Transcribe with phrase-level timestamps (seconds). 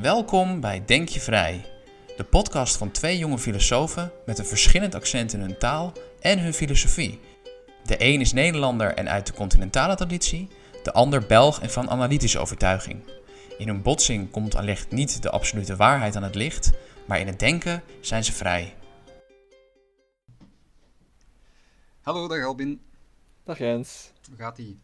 [0.00, 1.64] Welkom bij Denk je Vrij,
[2.16, 6.54] de podcast van twee jonge filosofen met een verschillend accent in hun taal en hun
[6.54, 7.20] filosofie.
[7.84, 10.48] De een is Nederlander en uit de continentale traditie,
[10.82, 13.02] de ander Belg en van analytische overtuiging.
[13.58, 16.72] In hun botsing komt allicht niet de absolute waarheid aan het licht,
[17.06, 18.76] maar in het denken zijn ze vrij.
[22.00, 22.82] Hallo, dag Albin.
[23.44, 24.12] Dag Jens.
[24.28, 24.80] Hoe gaat ie?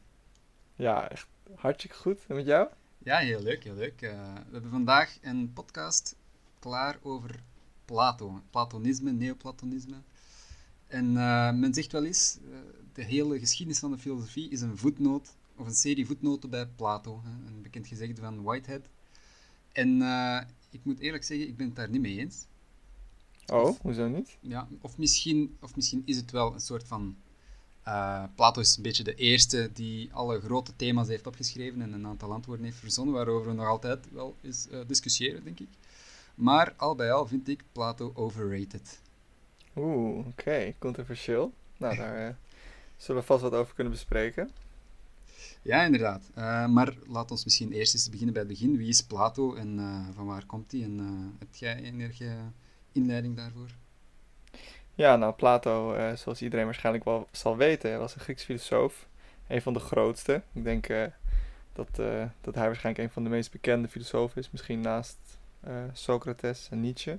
[0.75, 2.25] Ja, echt hartstikke goed.
[2.29, 2.69] En met jou?
[3.07, 4.03] Ja, heel leuk, heel leuk.
[4.03, 6.17] Uh, we hebben vandaag een podcast
[6.59, 7.43] klaar over
[7.85, 9.97] Plato, Platonisme, Neoplatonisme.
[10.87, 12.57] En uh, men zegt wel eens, uh,
[12.93, 17.23] de hele geschiedenis van de filosofie is een voetnoot, of een serie voetnoten bij Plato,
[17.25, 18.83] hè, een bekend gezegde van Whitehead.
[19.73, 20.03] En
[20.71, 22.47] ik moet eerlijk zeggen, ik ben het daar niet mee eens.
[23.47, 24.37] Oh, of, hoezo niet?
[24.41, 27.17] Ja, of misschien, of misschien is het wel een soort van
[27.89, 32.07] uh, Plato is een beetje de eerste die alle grote thema's heeft opgeschreven en een
[32.07, 35.69] aantal antwoorden heeft verzonnen, waarover we nog altijd wel eens uh, discussiëren, denk ik.
[36.35, 39.01] Maar al bij al vind ik Plato overrated.
[39.77, 40.77] Oeh, oké, okay.
[40.79, 41.53] controversieel.
[41.77, 42.35] Nou, daar uh,
[42.97, 44.51] zullen we vast wat over kunnen bespreken.
[45.63, 46.31] Ja, inderdaad.
[46.71, 48.77] maar laat ons misschien eerst eens beginnen bij het begin.
[48.77, 49.81] Wie is Plato en
[50.15, 50.83] van waar komt hij?
[50.83, 50.99] En
[51.39, 52.37] heb jij enige
[52.93, 53.71] inleiding daarvoor?
[54.97, 59.07] Ja, nou, Plato, uh, zoals iedereen waarschijnlijk wel zal weten, was een Grieks filosoof.
[59.47, 60.43] Een van de grootste.
[60.53, 61.05] Ik denk uh,
[61.73, 64.51] dat, uh, dat hij waarschijnlijk een van de meest bekende filosofen is.
[64.51, 65.17] Misschien naast
[65.93, 67.19] Socrates en Nietzsche.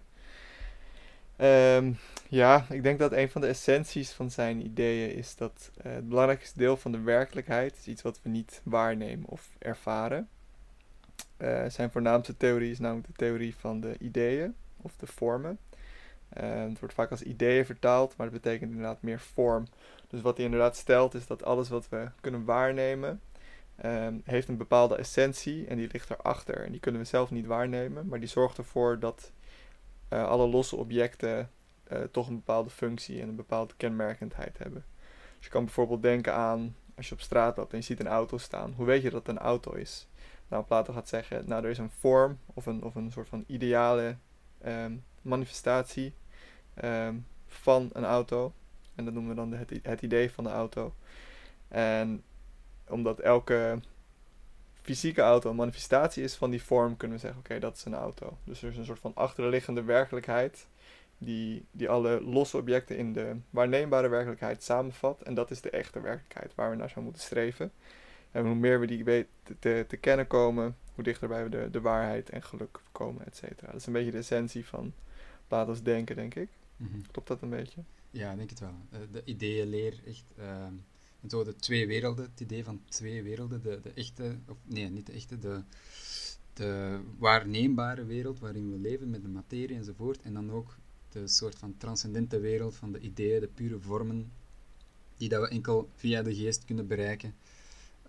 [1.37, 6.09] Um, ja, ik denk dat een van de essenties van zijn ideeën is dat het
[6.09, 10.29] belangrijkste deel van de werkelijkheid is iets wat we niet waarnemen of ervaren.
[11.67, 15.59] zijn voornaamste theorie is namelijk de theorie van de ideeën of de vormen.
[16.41, 19.67] Uh, het wordt vaak als ideeën vertaald, maar dat betekent inderdaad meer vorm.
[20.07, 23.21] Dus wat hij inderdaad stelt is dat alles wat we kunnen waarnemen,
[23.85, 26.65] um, heeft een bepaalde essentie en die ligt erachter.
[26.65, 29.31] En die kunnen we zelf niet waarnemen, maar die zorgt ervoor dat
[30.13, 31.49] uh, alle losse objecten
[31.91, 34.85] uh, toch een bepaalde functie en een bepaalde kenmerkendheid hebben.
[35.35, 38.07] Dus je kan bijvoorbeeld denken aan, als je op straat loopt en je ziet een
[38.07, 40.07] auto staan, hoe weet je dat het een auto is?
[40.47, 43.43] Nou, Plato gaat zeggen, nou er is een vorm of een, of een soort van
[43.47, 44.15] ideale
[44.65, 46.13] um, manifestatie
[46.83, 48.53] um, van een auto.
[48.95, 50.93] En dat noemen we dan het, het idee van de auto.
[51.67, 52.23] En
[52.87, 53.79] omdat elke
[54.81, 57.95] fysieke auto een manifestatie is van die vorm, kunnen we zeggen: oké, dat is een
[57.95, 58.37] auto.
[58.43, 60.67] Dus er is een soort van achterliggende werkelijkheid.
[61.19, 65.21] Die, die alle losse objecten in de waarneembare werkelijkheid samenvat.
[65.21, 67.71] En dat is de echte werkelijkheid waar we naar zouden moeten streven.
[68.31, 69.29] En hoe meer we die weten
[69.59, 73.71] te, te, kennen komen, hoe dichterbij we de, de waarheid en geluk komen, et cetera.
[73.71, 74.93] Dat is een beetje de essentie van
[75.47, 76.49] Plato's denken, denk ik.
[76.77, 77.01] Mm -hmm.
[77.11, 77.81] Klopt dat een beetje?
[78.11, 78.75] Ja, ik denk het wel.
[78.93, 80.33] Uh, de ideeënleer, echt.
[80.39, 80.65] Uh,
[81.21, 83.61] en zo de twee werelden, het idee van twee werelden.
[83.61, 85.61] De, de echte, of nee, niet de echte, de,
[86.53, 90.21] de waarneembare wereld waarin we leven met de materie enzovoort.
[90.21, 90.75] En dan ook
[91.09, 94.31] de soort van transcendente wereld van de ideeën, de pure vormen,
[95.17, 97.35] die dat we enkel via de geest kunnen bereiken.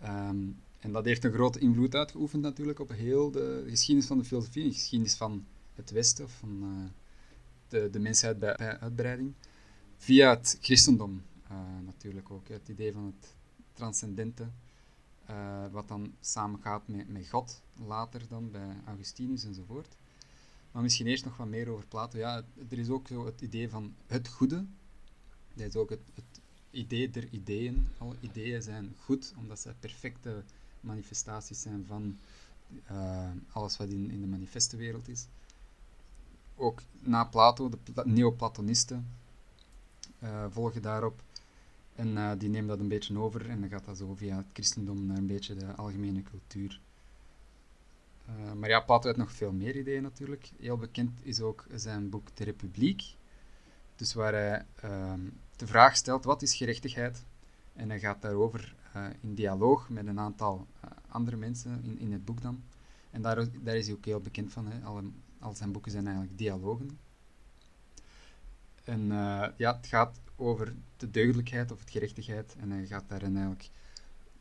[0.02, 4.24] Um, en dat heeft een grote invloed uitgeoefend natuurlijk op heel de geschiedenis van de
[4.24, 5.44] filosofie, de geschiedenis van
[5.74, 6.90] het Westen, of van uh,
[7.68, 9.32] de, de mensheid bij, uitbreiding.
[9.96, 13.34] Via het christendom uh, natuurlijk ook, het idee van het
[13.72, 14.48] transcendente,
[15.30, 19.96] uh, wat dan samengaat met, met God, later dan bij Augustinus enzovoort.
[20.72, 22.18] Maar misschien eerst nog wat meer over Plato.
[22.18, 24.64] Ja, er is ook zo het idee van het goede.
[25.54, 26.40] Dat is ook het, het
[26.70, 27.88] idee der ideeën.
[27.98, 30.42] Alle ideeën zijn goed, omdat ze perfecte
[30.80, 32.18] manifestaties zijn van
[32.90, 35.26] uh, alles wat in, in de manifeste wereld is.
[36.58, 39.06] Ook na Plato, de Pla Neoplatonisten
[40.22, 41.22] uh, volgen daarop.
[41.94, 44.46] En uh, die nemen dat een beetje over en dan gaat dat zo via het
[44.52, 46.80] christendom naar een beetje de algemene cultuur.
[48.56, 50.50] maar ja, Plato heeft nog veel meer ideeën natuurlijk.
[50.60, 53.16] Heel bekend is ook zijn boek De Republiek.
[53.96, 55.20] Dus waar hij ehm,
[55.56, 57.24] de vraag stelt, wat is gerechtigheid?
[57.72, 58.74] En hij gaat daarover
[59.20, 60.66] in dialoog met een aantal
[61.08, 62.62] andere mensen in, in het boek dan.
[63.10, 64.66] En daar, daar is hij ook heel bekend van.
[64.66, 64.84] Hè.
[64.84, 65.02] Alle,
[65.38, 66.98] al zijn boeken zijn eigenlijk dialogen.
[68.84, 72.56] En uh, ja, het gaat over de deugdelijkheid of het gerechtigheid.
[72.58, 73.70] En hij gaat daar eigenlijk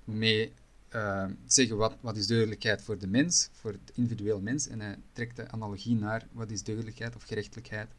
[0.04, 0.54] mee
[1.46, 4.68] zeggen wat, wat is deugdelijkheid voor de mens, voor het individueel mens.
[4.68, 7.90] En hij trekt de analogie naar wat is deugdelijkheid of gerechtelijkheid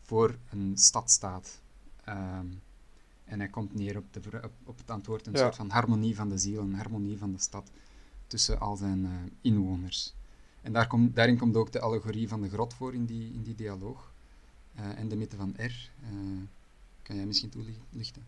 [0.00, 1.60] voor een stadstaat.
[2.08, 2.62] Um,
[3.24, 5.38] en hij komt neer op, de, op, op het antwoord een ja.
[5.38, 7.70] soort van harmonie van de ziel, een harmonie van de stad
[8.26, 9.10] tussen al zijn uh,
[9.40, 10.14] inwoners.
[10.62, 13.54] En daar daarin komt ook de allegorie van de grot voor in die, in die
[13.54, 14.12] dialoog.
[14.78, 15.60] Uh, en de mythe van R.
[15.60, 16.42] Uh,
[17.02, 18.26] kan jij misschien toelichten?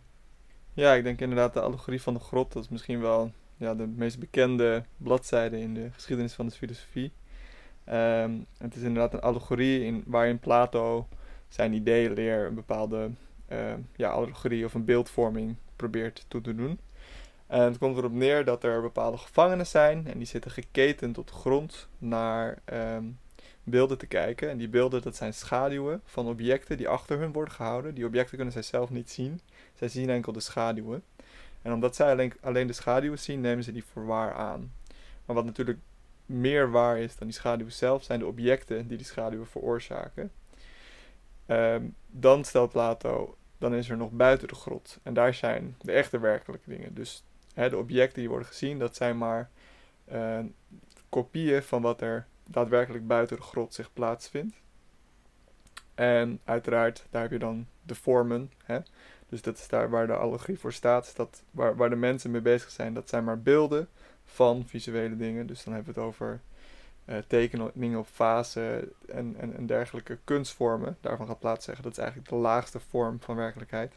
[0.73, 2.53] Ja, ik denk inderdaad de allegorie van de grot.
[2.53, 7.13] Dat is misschien wel ja, de meest bekende bladzijde in de geschiedenis van de filosofie.
[7.85, 11.09] Ehm, het is inderdaad een allegorie in, waarin Plato
[11.49, 13.11] zijn ideeënleer een bepaalde
[13.49, 16.79] ehm, ja, allegorie of een beeldvorming probeert toe te doen.
[17.47, 21.27] En het komt erop neer dat er bepaalde gevangenen zijn en die zitten geketend op
[21.27, 23.05] de grond naar ehm,
[23.65, 24.51] beelden te kijken.
[24.51, 27.95] En die beelden dat zijn schaduwen van objecten die achter hun worden gehouden.
[27.95, 29.41] Die objecten kunnen zij zelf niet zien.
[29.75, 31.03] Zij zien enkel de schaduwen.
[31.63, 34.73] En omdat zij alleen, de schaduwen zien, nemen ze die voor waar aan.
[35.25, 35.79] Maar wat natuurlijk
[36.27, 40.33] meer waar is dan die schaduwen zelf, zijn de objecten die die schaduwen veroorzaken.
[41.47, 44.99] Ehm, dan stelt Plato, dan is er nog buiten de grot.
[45.03, 46.95] En daar zijn de echte werkelijke dingen.
[46.95, 47.25] Dus
[47.55, 49.51] de objecten die worden gezien, dat zijn maar
[50.13, 50.39] uh,
[51.09, 54.57] kopieën van wat er daadwerkelijk buiten de grot zich plaatsvindt.
[55.95, 58.51] En uiteraard, daar heb je dan de vormen.
[58.65, 58.79] Hè?
[59.29, 61.17] Dus dat is daar waar de allegorie voor staat.
[61.17, 63.89] Dat waar, waar de mensen mee bezig zijn, dat zijn maar beelden
[64.25, 65.47] van visuele dingen.
[65.47, 66.41] Dus dan hebben we het over
[67.05, 70.97] uh, tekeningen op fase en, en, en, dergelijke kunstvormen.
[71.01, 73.95] Daarvan gaat plaats zeggen, dat is eigenlijk de laagste vorm van werkelijkheid.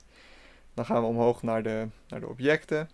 [0.74, 2.90] Dan gaan we omhoog naar de, naar de objecten.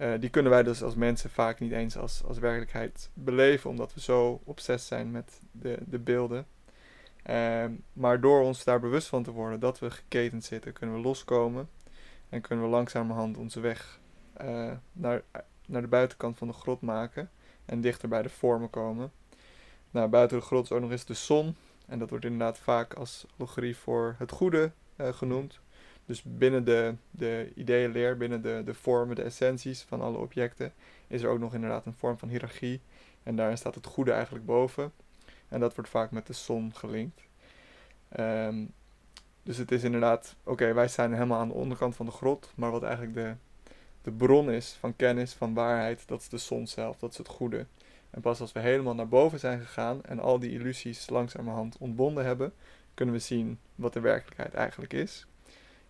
[0.00, 3.94] Uh, die kunnen wij dus als mensen vaak niet eens als, als werkelijkheid beleven, omdat
[3.94, 6.46] we zo obsessief zijn met de, de beelden.
[7.30, 11.02] Uh, maar door ons daar bewust van te worden dat we geketend zitten, kunnen we
[11.02, 11.68] loskomen
[12.28, 14.00] en kunnen we langzamerhand onze weg
[14.42, 15.22] uh, naar,
[15.66, 17.30] naar de buitenkant van de grot maken
[17.64, 19.12] en dichter bij de vormen komen.
[19.90, 21.56] Nou, buiten de grot is ook nog eens de zon.
[21.86, 25.60] En dat wordt inderdaad vaak als allegorie voor het goede uh, genoemd.
[26.06, 30.72] Dus binnen de, de ideeënleer, binnen de, de vormen, de essenties van alle objecten,
[31.06, 32.80] is er ook nog inderdaad een vorm van hiërarchie.
[33.22, 34.92] En daarin staat het goede eigenlijk boven.
[35.48, 37.20] En dat wordt vaak met de zon gelinkt.
[38.18, 38.72] Um,
[39.42, 42.70] dus het is inderdaad, oké, wij zijn helemaal aan de onderkant van de grot, maar
[42.70, 43.34] wat eigenlijk de,
[44.02, 47.28] de bron is van kennis, van waarheid, dat is de zon zelf, dat is het
[47.28, 47.66] goede.
[48.10, 52.24] En pas als we helemaal naar boven zijn gegaan en al die illusies langzamerhand ontbonden
[52.24, 52.52] hebben,
[52.94, 55.26] kunnen we zien wat de werkelijkheid eigenlijk is.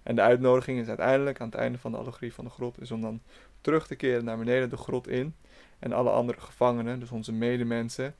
[0.02, 2.90] En de uitnodiging is uiteindelijk aan het einde van de allegorie van de grot, is
[2.90, 3.20] om dan
[3.60, 5.34] terug te keren naar beneden de grot in.
[5.78, 8.14] En alle andere gevangenen, dus onze medemensen,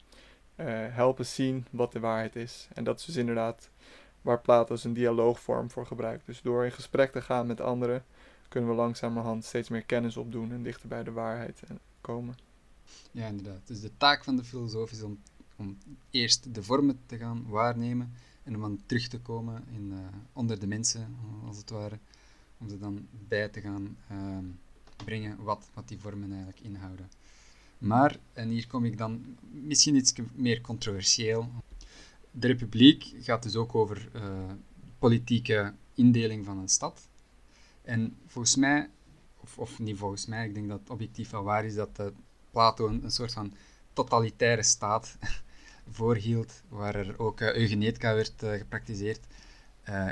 [0.57, 2.69] uh, helpen zien wat de waarheid is.
[2.75, 3.71] En dat is dus inderdaad
[4.23, 6.27] waar Plato zijn dialoogvorm voor gebruikt.
[6.27, 8.05] Dus door in gesprek te gaan met anderen,
[8.49, 11.63] kunnen we langzamerhand steeds meer kennis opdoen en dichter bij de waarheid
[12.01, 12.35] komen.
[13.11, 13.67] Ja, inderdaad.
[13.67, 15.19] Dus de taak van de filosoof is om,
[15.57, 15.79] om
[16.11, 18.15] eerst de vormen te gaan waarnemen
[18.51, 19.99] en om dan terug te komen in, uh,
[20.33, 21.17] onder de mensen,
[21.47, 21.99] als het ware.
[22.59, 24.39] Om ze dan bij te gaan uh,
[25.05, 27.11] brengen wat, wat die vormen eigenlijk inhouden.
[27.79, 31.51] Maar, en hier kom ik dan misschien iets meer controversieel.
[32.31, 34.23] De republiek gaat dus ook over uh,
[34.99, 37.09] politieke indeling van een stad.
[37.83, 38.89] En volgens mij,
[39.41, 42.07] of, of niet volgens mij, ik denk dat het objectief wel waar is dat uh,
[42.51, 43.53] Plato een, soort van
[43.93, 45.17] totalitaire staat
[45.91, 49.27] voorhield, waar er ook uh, eugenetica werd uh, gepraktiseerd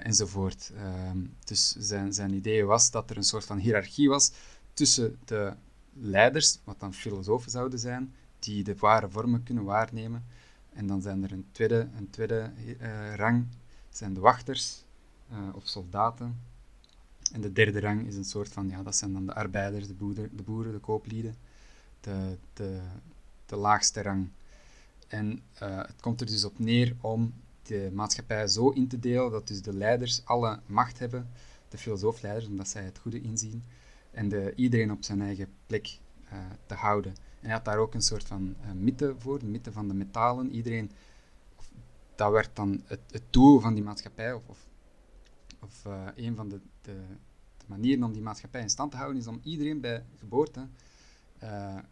[0.02, 0.72] enzovoort.
[0.76, 4.32] Ehm, dus zijn, zijn idee was dat er een soort van hiërarchie was
[4.72, 5.52] tussen de
[5.92, 10.24] leiders, wat dan filosofen zouden zijn, die de ware vormen kunnen waarnemen.
[10.72, 12.50] En dan zijn er een tweede, een tweede
[13.16, 13.46] rang,
[13.88, 14.84] zijn de wachters
[15.54, 16.36] of soldaten,
[17.32, 19.96] en de derde rang is een soort van, ja, dat zijn dan de arbeiders, de,
[20.32, 21.36] de, boeren, de kooplieden,
[22.00, 22.80] de, de,
[23.46, 24.28] de laagste rang.
[25.08, 29.30] En uh, het komt er dus op neer om de maatschappij zo in te delen
[29.30, 31.30] dat dus de leiders alle macht hebben,
[31.68, 33.64] de filosoofleiders, omdat zij het goede inzien,
[34.10, 35.98] en de, iedereen op zijn eigen plek
[36.32, 37.10] uh, te houden.
[37.10, 39.94] En hij had daar ook een soort van uh, mythe voor, de mythe van de
[39.94, 40.50] metalen.
[40.50, 40.90] Iedereen,
[42.14, 44.66] dat werd dan het, het doel van die maatschappij, of, of
[45.60, 45.84] of
[46.14, 47.00] een van de, de,
[47.56, 50.68] de, manieren om die maatschappij in stand te houden, is om iedereen bij geboorte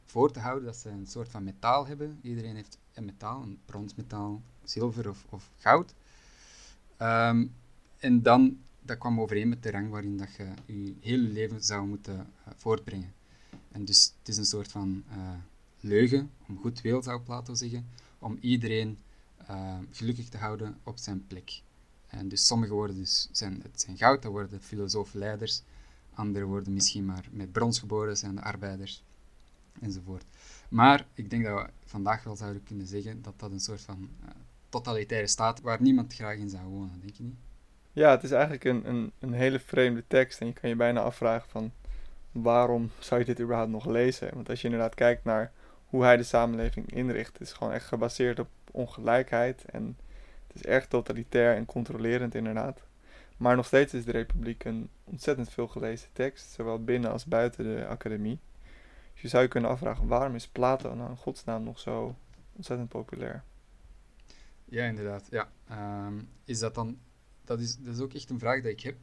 [0.04, 2.18] voor te houden dat ze een soort van metaal hebben.
[2.22, 5.94] Iedereen heeft een metaal, een bronsmetaal, zilver of, of goud.
[7.02, 7.54] Um,
[7.98, 11.86] en dan, dat kwam overeen met de rang waarin dat je je hele leven zou
[11.86, 13.12] moeten uh, voortbrengen.
[13.72, 15.04] En dus het is een soort van
[15.80, 17.86] leugen, om goed wil zou Plato zeggen,
[18.18, 18.98] om iedereen
[19.90, 21.62] gelukkig te houden op zijn plek.
[22.06, 25.62] En dus sommige worden dus zijn, het zijn goud, dat worden filosofen leiders.
[26.14, 29.02] Andere worden misschien maar met brons geboren, zijn de arbeiders,
[29.80, 30.24] enzovoort.
[30.68, 34.08] Maar ik denk dat we vandaag wel zouden kunnen zeggen dat dat een soort van
[34.24, 34.30] uh,
[34.68, 37.36] totalitaire staat waar niemand graag in zou wonen, denk je niet?
[37.92, 41.00] Ja, het is eigenlijk een, een, een hele vreemde tekst en je kan je bijna
[41.00, 41.72] afvragen van
[42.32, 44.34] waarom zou je dit überhaupt nog lezen?
[44.34, 45.52] Want als je inderdaad kijkt naar
[45.86, 49.96] hoe hij de samenleving inricht, het is gewoon echt gebaseerd op ongelijkheid en
[50.52, 52.82] is erg totalitair en controlerend inderdaad.
[53.36, 57.64] Maar nog steeds is de Republiek een ontzettend veel gelezen tekst, zowel binnen als buiten
[57.64, 58.38] de academie.
[59.16, 62.16] Dus je zou je kunnen afvragen, waarom is Plato nou in godsnaam nog zo
[62.52, 63.44] ontzettend populair?
[64.64, 65.26] Ja, inderdaad.
[65.30, 65.50] Ja.
[65.68, 66.98] Ehm, is dat dan...
[67.44, 68.96] Dat is, dat is ook echt een vraag die ik heb.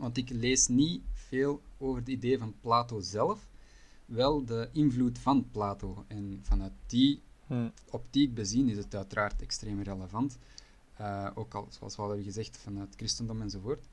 [0.00, 3.48] Want ik lees niet veel over het idee van Plato zelf,
[4.04, 6.04] wel de invloed van Plato.
[6.08, 7.68] En vanuit die Hm.
[7.90, 10.38] optiek bezien is het uiteraard extreem relevant.
[10.96, 13.86] Eh, ook al, zoals we al hebben gezegd, vanuit christendom enzovoort.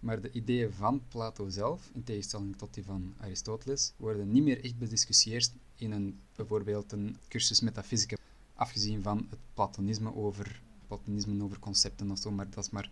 [0.00, 4.64] Maar de ideeën van Plato zelf, in tegenstelling tot die van Aristoteles, worden niet meer
[4.64, 8.16] echt bediscussieerd in een, bijvoorbeeld een cursus metafysica.
[8.54, 12.90] Afgezien van het platonisme over, platonisme over concepten of zo, maar dat is maar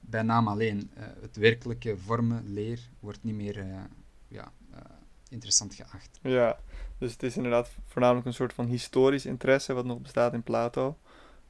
[0.00, 0.90] bij naam alleen.
[0.94, 3.80] Eh, het werkelijke vormen, leer, wordt niet meer eh,
[4.28, 4.80] ja, eh,
[5.28, 6.18] interessant geacht.
[6.22, 6.58] Ja,
[6.98, 10.98] dus het is inderdaad voornamelijk een soort van historisch interesse wat nog bestaat in Plato.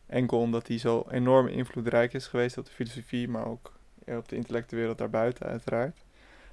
[0.06, 3.75] Enkel omdat hij zo enorm invloedrijk is geweest op de filosofie, maar ook
[4.06, 6.04] op de intellectuele wereld daarbuiten uiteraard.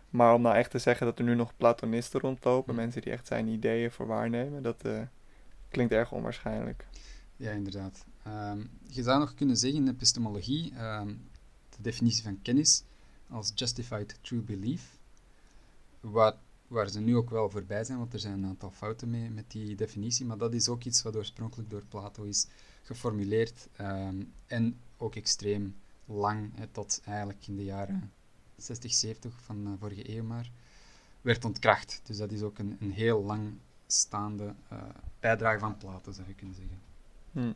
[0.09, 2.79] Maar om nou echt te zeggen dat er nu nog Platonisten rondlopen, Hm.
[2.79, 5.01] mensen die echt zijn ideeën voor waarnemen, dat eh,
[5.69, 6.87] klinkt erg onwaarschijnlijk.
[7.35, 8.05] Ja, inderdaad.
[8.23, 11.07] Ehm, je zou nog kunnen zeggen in epistemologie, ehm,
[11.69, 12.83] de definitie van kennis
[13.29, 14.97] als justified true belief,
[15.99, 16.35] wat,
[16.67, 19.51] waar ze nu ook wel voorbij zijn, want er zijn een aantal fouten mee met
[19.51, 22.47] die definitie, maar dat is ook iets wat oorspronkelijk door Plato is
[22.83, 28.11] geformuleerd ehm, en ook extreem lang, tot eigenlijk in de jaren
[28.55, 30.51] 60, 70 van de vorige eeuw maar,
[31.21, 32.01] werd ontkracht.
[32.03, 33.53] Dus dat is ook een, een heel lang
[33.87, 34.77] staande eh,
[35.19, 36.79] bijdrage van Plato, zou je kunnen zeggen.
[37.31, 37.53] Hm.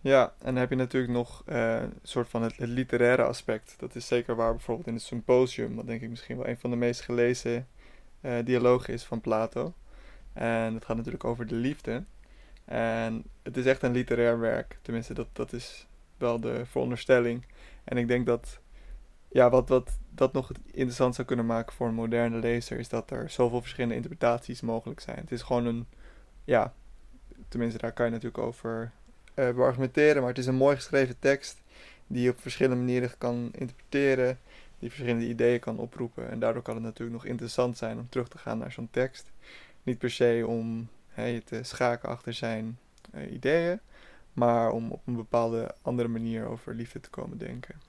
[0.00, 3.74] Ja, en dan heb je natuurlijk nog eh, een soort van het, literaire aspect.
[3.78, 6.70] Dat is zeker waar bijvoorbeeld in het symposium, wat denk ik misschien wel een van
[6.70, 7.68] de meest gelezen
[8.20, 9.74] eh, dialogen is van Plato.
[10.32, 12.04] En het gaat natuurlijk over de liefde.
[12.64, 14.78] En het is echt een literair werk.
[14.82, 15.86] Tenminste, dat, dat is
[16.22, 17.44] wel de veronderstelling.
[17.84, 18.58] En ik denk dat,
[19.28, 23.10] ja, wat, wat dat nog interessant zou kunnen maken voor een moderne lezer, is dat
[23.10, 25.18] er zoveel verschillende interpretaties mogelijk zijn.
[25.18, 25.86] Het is gewoon een,
[26.44, 26.74] ja,
[27.48, 28.92] tenminste daar kan je natuurlijk over
[29.34, 31.62] eh beargumenteren, maar het is een mooi geschreven tekst
[32.06, 34.38] die je op verschillende manieren kan interpreteren,
[34.78, 36.30] die verschillende ideeën kan oproepen.
[36.30, 39.30] En daardoor kan het natuurlijk nog interessant zijn om terug te gaan naar zo'n tekst.
[39.82, 42.78] Niet per se om je te schaken achter zijn
[43.12, 43.80] eh, ideeën,
[44.32, 47.80] maar om op een bepaalde andere manier over liefde te komen denken.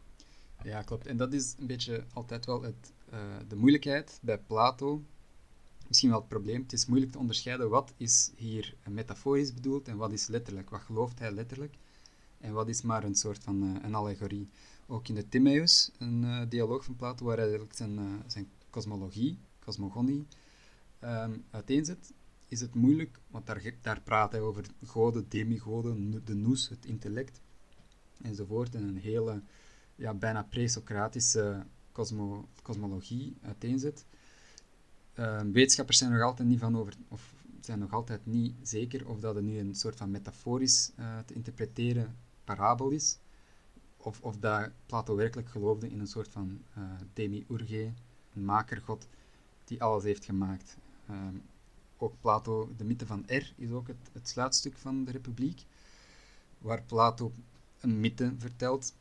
[0.64, 1.08] Ja, klopt.
[1.08, 5.02] En dat is een beetje altijd wel het, eh, de moeilijkheid bij Plato.
[5.88, 6.62] Misschien wel het probleem.
[6.62, 10.70] Het is moeilijk te onderscheiden wat is hier metaforisch bedoeld en wat is letterlijk.
[10.70, 11.76] Wat gelooft hij letterlijk
[12.40, 14.50] en wat is maar een soort van eh, een allegorie.
[14.88, 19.38] Ook in de Timaeus, een eh, dialoog van Plato, waar hij eigenlijk zijn, zijn cosmologie,
[19.60, 20.26] cosmogonie,
[21.00, 22.14] ehm, uiteenzet,
[22.54, 27.42] is het moeilijk, want daar, daar praat hij over goden, demigoden, de nous, het intellect,
[28.22, 28.76] enzovoort.
[28.76, 29.42] En een hele
[29.96, 34.06] ja, bijna pre-Socratische cosmo, cosmologie uiteenzet.
[35.14, 39.20] Ehm, wetenschappers zijn nog altijd niet van over, of zijn nog altijd niet zeker of
[39.20, 43.18] dat het nu een soort van metaforisch eh, te interpreteren parabel is,
[43.98, 46.84] of, of dat Plato werkelijk geloofde in een soort van eh
[47.14, 47.92] demiurge,
[48.34, 49.08] een makergod,
[49.64, 50.78] die alles heeft gemaakt.
[51.08, 51.36] Ehm,
[52.04, 55.66] ook Plato, de mythe van R, is ook het, het sluitstuk van de Republiek,
[56.58, 57.32] waar Plato
[57.80, 58.94] een mythe vertelt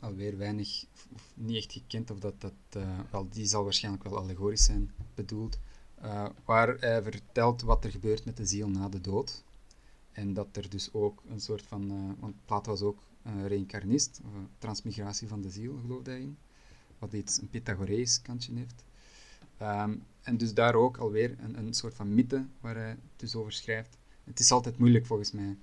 [0.00, 4.18] alweer weinig, of, niet echt gekend, of dat dat, eh, wel, die zal waarschijnlijk wel
[4.18, 5.58] allegorisch zijn bedoeld,
[5.94, 9.44] eh, waar hij vertelt wat er gebeurt met de ziel na de dood.
[10.12, 13.06] En dat er dus ook een soort van, eh, want Plato was ook
[13.46, 14.20] reïncarnist,
[14.58, 16.38] transmigratie van de ziel, geloofde hij in,
[16.98, 18.84] wat iets een Pythagoreïsch kantje heeft.
[19.58, 23.52] Ehm, en dus daar ook alweer een, een soort van mythe waar hij dus over
[23.52, 23.98] schrijft.
[24.24, 25.56] Het is altijd moeilijk volgens mij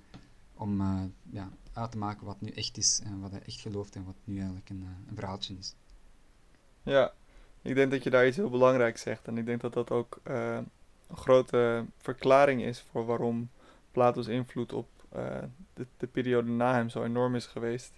[0.54, 3.94] om eh, ja, uit te maken wat nu echt is en wat hij echt gelooft
[3.94, 5.74] en wat nu eigenlijk een, eh, een verhaaltje is.
[6.82, 7.12] Ja,
[7.62, 9.26] ik denk dat je daar iets heel belangrijks zegt.
[9.26, 10.58] En ik denk dat dat ook eh,
[11.06, 13.50] een grote verklaring is voor waarom
[13.90, 14.88] Plato's invloed op
[15.74, 17.92] de, de periode na hem zo enorm is geweest.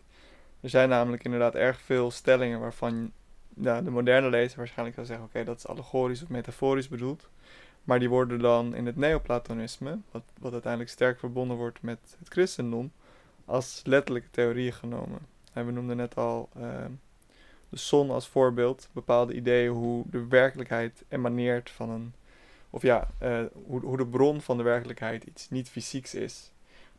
[0.60, 3.12] Er zijn namelijk inderdaad erg veel stellingen waarvan
[3.60, 7.28] ja, de moderne lezer waarschijnlijk zou zeggen: oké, dat is allegorisch of metaforisch bedoeld.
[7.84, 12.28] Maar die worden dan in het Neoplatonisme, wat, wat uiteindelijk sterk verbonden wordt met het
[12.28, 12.92] christendom,
[13.44, 15.18] als letterlijke theorieën genomen.
[15.52, 16.84] En we noemden net al eh,
[17.68, 22.14] de zon als voorbeeld, bepaalde ideeën hoe de werkelijkheid emaneert van een.
[22.70, 26.52] Of ja, eh, hoe, hoe de bron van de werkelijkheid iets niet fysieks is.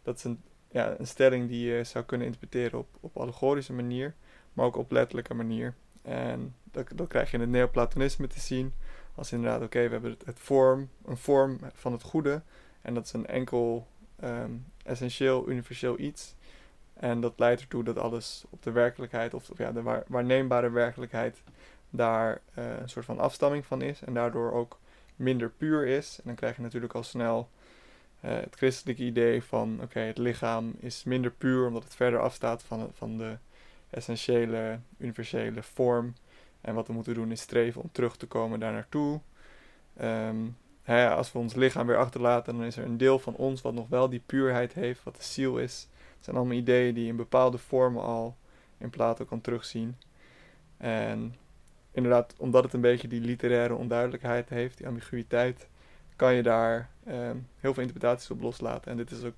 [0.03, 4.15] Dat is een, ja, een stelling die je zou kunnen interpreteren op, op allegorische manier,
[4.53, 5.75] maar ook op letterlijke manier.
[6.09, 8.73] En dat, dat krijg je in het Neoplatonisme te zien.
[9.15, 12.41] Als inderdaad, oké, we hebben het, het vorm, een vorm van het goede.
[12.81, 13.87] En dat is een enkel
[14.19, 14.51] ehm,
[14.83, 16.35] essentieel, universeel iets.
[16.93, 20.69] En dat leidt ertoe dat alles op de werkelijkheid, of, of ja, de waar, waarneembare
[20.69, 21.41] werkelijkheid,
[21.89, 24.01] daar eh, een soort van afstamming van is.
[24.01, 24.79] En daardoor ook
[25.15, 26.17] minder puur is.
[26.17, 27.49] En dan krijg je natuurlijk al snel
[28.19, 32.63] eh, het christelijke idee van oké, het lichaam is minder puur omdat het verder afstaat
[32.63, 33.37] van, van de
[33.89, 36.13] essentiële, universele vorm.
[36.61, 39.19] En wat we moeten doen is streven om terug te komen daar naartoe.
[40.01, 40.55] Um,
[40.89, 43.87] als we ons lichaam weer achterlaten, dan is er een deel van ons wat nog
[43.87, 45.87] wel die puurheid heeft, wat de ziel is.
[46.15, 48.37] Het zijn allemaal ideeën die in bepaalde vormen al
[48.77, 49.95] in Plato kan terugzien.
[50.77, 51.35] En
[51.91, 55.67] inderdaad, omdat het een beetje die literaire onduidelijkheid heeft, die ambiguïteit,
[56.15, 58.91] kan je daar ehm, heel veel interpretaties op loslaten.
[58.91, 59.35] En dit is ook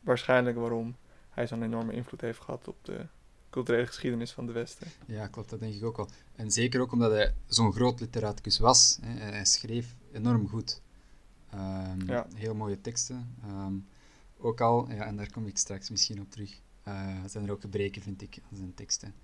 [0.00, 0.96] waarschijnlijk waarom
[1.30, 3.06] hij zo'n enorme invloed heeft gehad op de
[3.50, 4.86] culturele geschiedenis van de Westen.
[5.06, 6.08] Ja, klopt, dat denk ik ook wel.
[6.34, 8.98] En zeker ook omdat hij zo'n groot literaticus was.
[9.00, 9.18] Hè.
[9.18, 10.80] Hij schreef enorm goed.
[11.54, 12.26] Um, ja.
[12.34, 13.34] Heel mooie teksten.
[13.42, 13.74] Ehm,
[14.38, 17.60] ook al, ja, en daar kom ik straks misschien op terug, uh, zijn er ook
[17.60, 19.14] gebreken, vind ik, aan zijn teksten.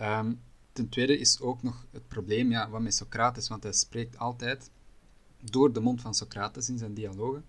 [0.00, 0.40] Um,
[0.72, 4.70] ten tweede is ook nog het probleem ja, wat met Socrates, want hij spreekt altijd
[5.50, 7.44] door de mond van Socrates in zijn dialogen.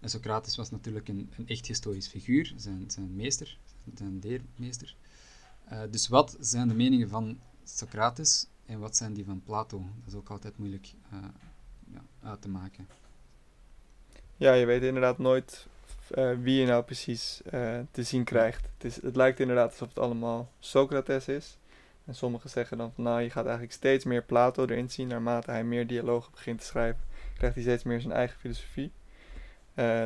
[0.00, 3.58] En Socrates was natuurlijk een, een echt historisch figuur, zijn, zijn meester,
[3.94, 4.96] zijn deermeester.
[5.72, 9.78] Uh, dus wat zijn de meningen van Socrates en wat zijn die van Plato?
[9.78, 11.18] Dat is ook altijd moeilijk uh,
[11.92, 12.88] ja, uit te maken.
[14.36, 15.66] Ja, je weet inderdaad nooit
[16.14, 17.40] uh, wie je nou precies
[17.90, 18.68] te zien krijgt.
[18.74, 21.58] Het, is, het lijkt inderdaad alsof het allemaal Socrates is.
[22.04, 25.50] En sommigen zeggen dan van nou, je gaat eigenlijk steeds meer Plato erin zien naarmate
[25.50, 27.08] hij meer dialogen begint te schrijven
[27.38, 28.92] krijgt hij steeds meer zijn eigen filosofie.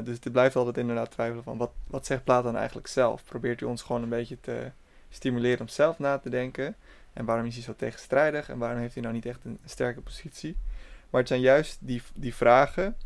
[0.04, 3.25] Dus het blijft altijd inderdaad twijfelen van wat, wat zegt Plato dan eigenlijk zelf?
[3.25, 4.71] Probeert hij ons gewoon een beetje te
[5.14, 6.76] stimuleren om zelf na te denken?
[7.12, 8.49] En waarom is hij zo tegenstrijdig?
[8.49, 10.57] En waarom heeft hij nou niet echt een, sterke positie?
[11.11, 12.97] Maar het zijn juist die, die vragen,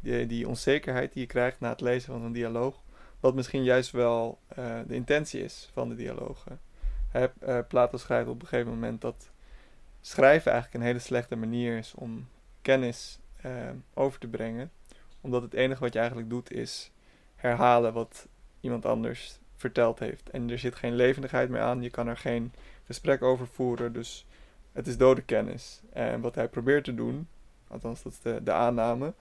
[0.00, 2.82] die, die onzekerheid die je krijgt na het lezen van een dialoog,
[3.20, 6.60] wat misschien juist wel uh, de intentie is van de dialogen.
[7.14, 9.30] Uh, Plato schrijft op een gegeven moment dat
[10.00, 12.28] schrijven eigenlijk een hele slechte manier is om
[12.62, 14.70] kennis Ehm, over te brengen.
[15.20, 16.90] Omdat het enige wat je eigenlijk doet is
[17.36, 18.28] herhalen wat
[18.60, 20.30] iemand anders verteld heeft.
[20.30, 22.52] En er zit geen levendigheid meer aan, je kan er geen
[22.86, 23.92] gesprek over voeren.
[23.92, 24.26] Dus
[24.72, 25.80] het is dode kennis.
[25.92, 27.28] En wat hij probeert te doen,
[27.68, 29.12] althans dat is de, aanname,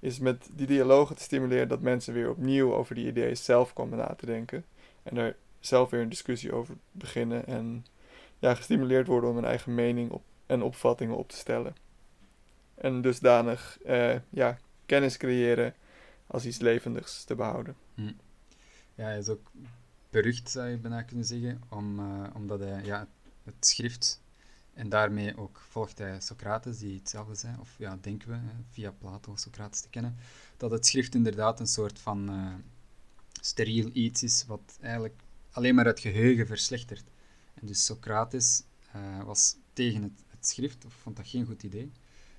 [0.00, 3.98] is met die dialogen te stimuleren dat mensen weer opnieuw over die ideeën zelf komen
[3.98, 4.64] na te denken.
[5.02, 7.46] En er zelf weer een discussie over beginnen.
[7.46, 7.86] En
[8.38, 11.74] ja, gestimuleerd worden om een eigen mening op, en opvattingen op te stellen
[12.80, 15.74] en dusdanig uh, ja, kennis creëren
[16.26, 17.76] als iets levendigs te behouden.
[17.94, 18.12] Hm.
[18.94, 19.50] Ja, hij is ook
[20.10, 23.08] berucht, zou je bijna kunnen zeggen, uh, omdat hij ja,
[23.44, 24.20] het schrift
[24.74, 28.38] en daarmee ook volgt hij Socrates, die hetzelfde zei, of ja, denken we,
[28.70, 30.16] via Plato Socrates te kennen,
[30.56, 32.54] dat het schrift inderdaad een soort van uh,
[33.40, 37.04] steriel iets is wat eigenlijk alleen maar het geheugen verslechtert.
[37.54, 38.62] En dus Socrates
[39.24, 41.92] was tegen het, het schrift, of vond dat geen goed idee.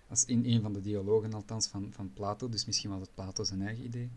[0.07, 3.43] Als in een van de dialogen althans van, van Plato, dus misschien was het Plato
[3.43, 4.09] zijn eigen idee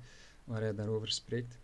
[0.44, 1.58] waar hij daarover spreekt.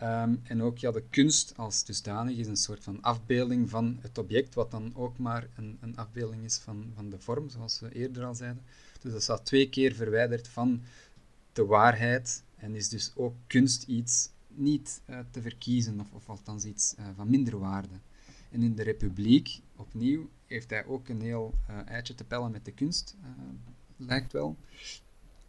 [0.00, 4.18] Ehm, en ook ja, de kunst als dusdanig is een soort van afbeelding van het
[4.18, 7.94] object, wat dan ook maar een, een afbeelding is van, van de vorm, zoals we
[7.94, 8.62] eerder al zeiden.
[9.00, 10.82] Dus dat staat twee keer verwijderd van
[11.52, 16.64] de waarheid en is dus ook kunst iets niet uh, te verkiezen, of, of althans
[16.64, 17.94] iets uh, van minder waarde.
[18.50, 22.64] En in de Republiek, opnieuw, heeft hij ook een heel uh, eitje te pellen met
[22.64, 23.16] de kunst,
[23.96, 24.56] lijkt wel.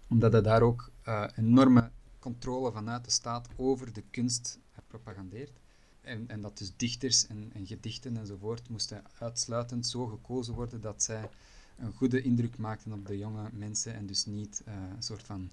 [0.07, 0.91] Omdat hij daar ook
[1.35, 5.59] enorme controle vanuit de staat over de kunst propagandeert.
[6.01, 11.03] En, en dat dus dichters en, en gedichten enzovoort moesten uitsluitend zo gekozen worden dat
[11.03, 11.29] zij
[11.77, 15.51] een goede indruk maakten op de jonge mensen en dus niet een soort van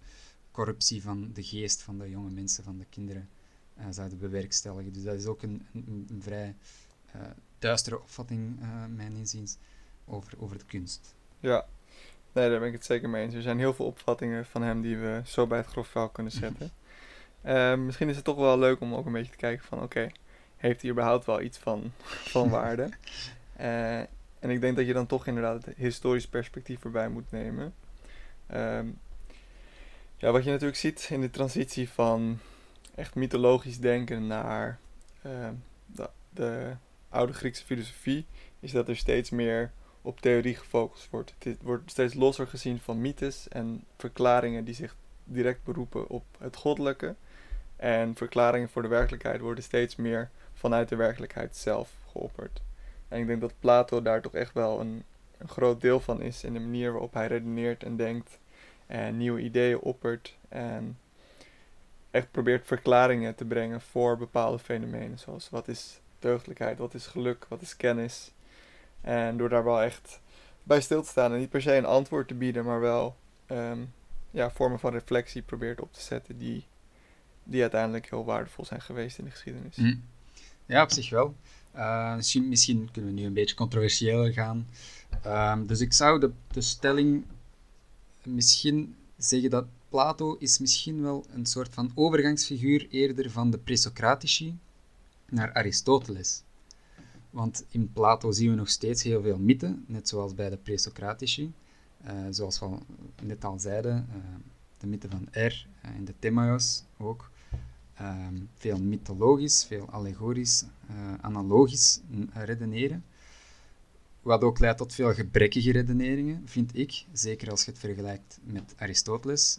[0.51, 3.29] corruptie van de geest van de jonge mensen, van de kinderen,
[3.91, 4.93] zouden bewerkstelligen.
[4.93, 6.55] Dus dat is ook een, een, vrij
[7.17, 7.23] uh,
[7.59, 9.57] duistere opvatting, uh, mijn inziens,
[10.05, 11.15] over, over de kunst.
[11.41, 11.67] Ja,
[12.33, 13.35] nee, daar ben ik het zeker mee eens.
[13.35, 16.33] Er zijn heel veel opvattingen van hem die we zo bij het grof vuil kunnen
[16.33, 16.71] zetten.
[17.45, 20.09] uh, misschien is het toch wel leuk om ook een beetje te kijken van, oké,
[20.57, 21.93] heeft hij überhaupt wel iets van,
[22.35, 22.89] van waarde?
[24.39, 27.75] en ik denk dat je dan toch inderdaad het historisch perspectief erbij moet nemen.
[28.55, 28.99] Um,
[30.17, 32.39] ja, wat je natuurlijk ziet in de transitie van
[32.95, 34.79] echt mythologisch denken naar
[35.27, 35.49] uh,
[35.87, 36.73] de, de
[37.09, 38.27] oude Griekse filosofie
[38.61, 39.73] is dat er steeds meer
[40.09, 41.35] op theorie gefocust wordt.
[41.39, 46.57] Het wordt steeds losser gezien van mythes en verklaringen die zich direct beroepen op het
[46.57, 47.15] goddelijke.
[47.77, 52.61] En verklaringen voor de werkelijkheid worden steeds meer vanuit de werkelijkheid zelf geopperd.
[53.09, 55.05] En ik denk dat Plato daar toch echt wel een,
[55.39, 58.39] een groot deel van is in de manier waarop hij redeneert en denkt
[58.87, 60.99] en nieuwe ideeën oppert en
[62.11, 67.47] echt probeert verklaringen te brengen voor bepaalde fenomenen, zoals wat is deugdelijkheid, wat is geluk,
[67.49, 68.33] wat is kennis.
[69.01, 70.21] En door daar wel echt
[70.63, 73.17] bij stil te staan en niet per se een antwoord te bieden, maar wel
[73.51, 73.93] um,
[74.31, 76.65] ja, vormen van reflectie probeert op te zetten die,
[77.45, 79.77] die uiteindelijk heel waardevol zijn geweest in de geschiedenis.
[79.77, 79.95] Hm.
[80.67, 81.35] Ja, op zich wel.
[81.77, 84.69] Uh, misschien, misschien, kunnen we nu een beetje controversiëler gaan.
[85.27, 87.25] Uh, dus ik zou de, de stelling
[88.23, 94.59] misschien zeggen dat Plato is misschien wel een soort van overgangsfiguur eerder van de presocratici
[95.29, 96.43] naar Aristoteles.
[97.31, 101.53] Want in Plato zien we nog steeds heel veel mythen, net zoals bij de presocratici.
[102.07, 102.67] Uh, zoals we
[103.23, 104.17] net al zeiden, uh,
[104.79, 107.31] de mythe van R en de Timaeus ook.
[107.95, 110.65] Ehm, veel mythologisch, veel allegorisch,
[111.21, 112.01] analogisch
[112.33, 113.05] redeneren.
[114.23, 117.05] Wat ook leidt tot veel gebrekkige redeneringen, vind ik.
[117.13, 119.59] Zeker als je het vergelijkt met Aristoteles.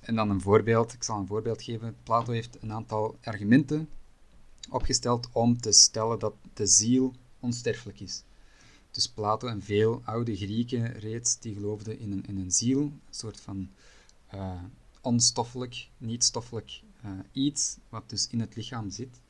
[0.00, 1.96] En dan een voorbeeld, ik zal een voorbeeld geven.
[2.02, 3.88] Plato heeft een aantal argumenten
[4.70, 8.22] opgesteld om te stellen dat de ziel onsterfelijk is.
[8.90, 13.00] Dus Plato en veel oude Grieken reeds, die geloofden in een, in een ziel, een
[13.10, 13.70] soort van
[14.34, 14.62] uh,
[15.00, 19.20] onstoffelijk, niet-stoffelijk uh, iets, wat dus in het lichaam zit.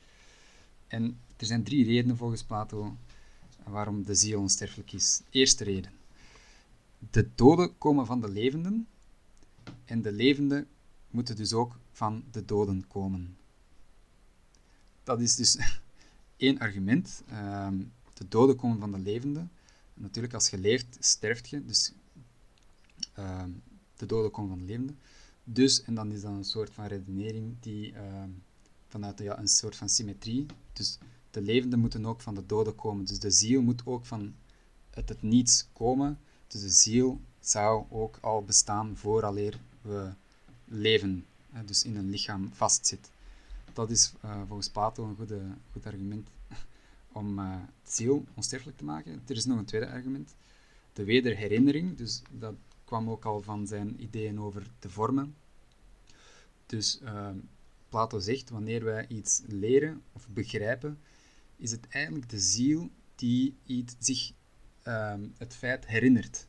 [0.89, 2.97] En er zijn drie redenen volgens Plato
[3.65, 5.21] waarom de ziel onsterfelijk is.
[5.31, 5.93] Eerste reden.
[7.11, 8.87] De doden komen van de levenden
[9.85, 10.67] en de levenden
[11.11, 13.37] moeten dus ook van de doden komen.
[15.13, 15.57] Dat is dus
[16.37, 17.23] één argument.
[17.29, 17.77] Ehm,
[18.15, 19.51] de doden komen van de levenden.
[19.95, 21.65] natuurlijk, als je leeft, sterft je.
[21.65, 21.93] Dus
[23.19, 23.45] uh,
[23.97, 24.99] de doden komen van de levenden.
[25.45, 28.25] Dus, en dan is dat een soort van redenering die uh,
[28.89, 30.47] vanuit ja, een soort van symmetrie.
[30.73, 30.99] Dus
[31.31, 33.05] de levenden moeten ook van de doden komen.
[33.05, 34.35] Dus de ziel moet ook van
[34.91, 36.19] uit het niets komen.
[36.47, 40.11] Dus de ziel zou ook al bestaan vooraleer we
[40.65, 41.27] leven.
[41.65, 43.12] Dus in een lichaam vastzit.
[43.73, 45.41] Dat is uh, volgens Plato een goede,
[45.73, 46.29] goed argument
[47.13, 49.23] om uh, het ziel onsterfelijk te maken.
[49.27, 50.35] Er is nog een tweede argument.
[50.93, 51.97] De wederherinnering.
[51.97, 52.55] Dus dat
[52.85, 55.35] kwam ook al van zijn ideeën over de vormen.
[56.67, 57.29] Dus uh,
[57.89, 60.99] Plato zegt, wanneer wij iets leren of begrijpen,
[61.57, 64.33] is het eigenlijk de ziel die iets, zich
[64.87, 66.47] uh, het feit herinnert.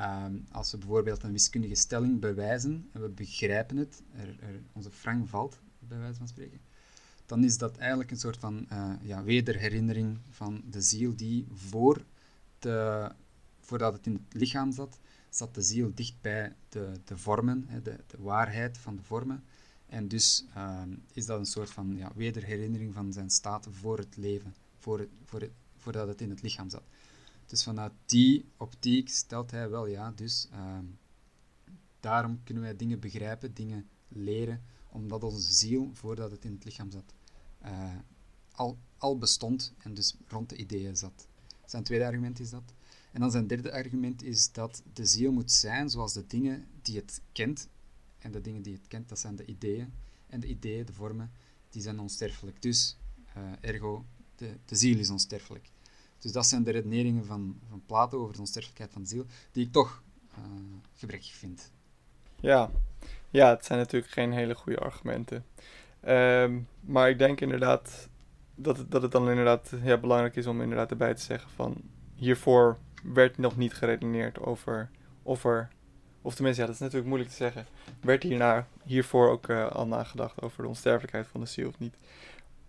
[0.00, 4.90] Uh, als we bijvoorbeeld een wiskundige stelling bewijzen en we begrijpen het, er, er, onze
[4.90, 5.60] frang valt,
[5.98, 6.60] bij van spreken,
[7.26, 12.04] dan is dat eigenlijk een soort van uh, ja, wederherinnering van de ziel die voor
[12.58, 13.10] de,
[13.60, 17.82] voordat het in het lichaam zat, zat de ziel dicht bij de, de vormen, hè,
[17.82, 19.42] de, de, waarheid van de vormen.
[19.86, 24.16] En dus uh, is dat een soort van ja, wederherinnering van zijn staat voor het
[24.16, 26.82] leven, voor voor voordat het in het lichaam zat.
[27.46, 30.78] Dus vanuit die optiek stelt hij wel ja, dus uh,
[32.00, 36.90] daarom kunnen wij dingen begrijpen, dingen leren, omdat onze ziel, voordat het in het lichaam
[36.90, 37.14] zat,
[37.64, 37.94] uh,
[38.52, 41.26] al, al bestond en dus rond de ideeën zat.
[41.66, 42.74] Zijn tweede argument is dat.
[43.12, 46.96] En dan zijn derde argument is dat de ziel moet zijn zoals de dingen die
[46.96, 47.68] het kent.
[48.18, 49.92] En de dingen die het kent, dat zijn de ideeën.
[50.26, 51.30] En de ideeën, de vormen,
[51.70, 52.62] die zijn onsterfelijk.
[52.62, 52.96] Dus,
[53.36, 54.04] uh, ergo,
[54.36, 55.70] de, de ziel is onsterfelijk.
[56.18, 59.66] Dus dat zijn de redeneringen van, van Plato over de onsterfelijkheid van de ziel, die
[59.66, 60.02] ik toch
[60.38, 60.44] uh,
[60.94, 61.70] gebrekkig vind.
[62.40, 62.70] Ja.
[63.32, 65.44] Ja, het zijn natuurlijk geen hele goede argumenten.
[66.08, 68.08] Um, maar ik denk inderdaad
[68.54, 71.76] dat het, dat het dan inderdaad ja, belangrijk is om inderdaad erbij te zeggen van
[72.14, 74.90] hiervoor werd nog niet geredeneerd over
[75.22, 75.68] of er,
[76.22, 77.66] of tenminste, ja, dat is natuurlijk moeilijk te zeggen.
[78.00, 81.94] Werd hierna, hiervoor ook uh, al nagedacht over de onsterfelijkheid van de ziel of niet?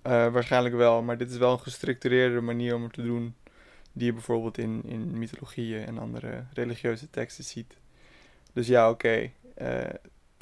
[0.08, 3.36] Uh, waarschijnlijk wel, maar dit is wel een gestructureerde manier om het te doen,
[3.92, 7.78] die je bijvoorbeeld in, in mythologieën en andere religieuze teksten ziet.
[8.54, 9.80] Dus ja, oké, uh,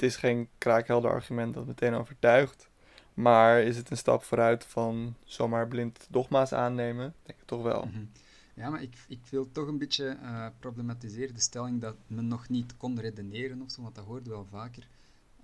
[0.02, 2.68] het is geen kraakhelder argument dat meteen overtuigt.
[3.14, 7.14] Maar is het een stap vooruit van zomaar blind dogma's aannemen?
[7.22, 7.88] Denk ik toch wel.
[7.92, 8.10] -hmm.
[8.54, 12.48] Ja, maar ik, ik wil toch een beetje uh, problematiseren de stelling dat men nog
[12.48, 14.86] niet kon redeneren of zo, want dat hoorde wel vaker.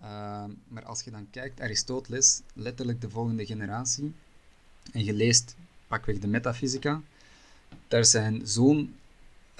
[0.00, 4.12] Uh, maar als je dan kijkt, Aristoteles, letterlijk de volgende generatie,
[4.92, 7.00] en je leest pakweg de metafysica,
[7.88, 8.94] daar zijn zo'n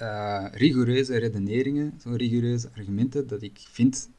[0.01, 4.09] uh, rigoureuze redeneringen, zo'n rigoureuze argumenten, dat ik vind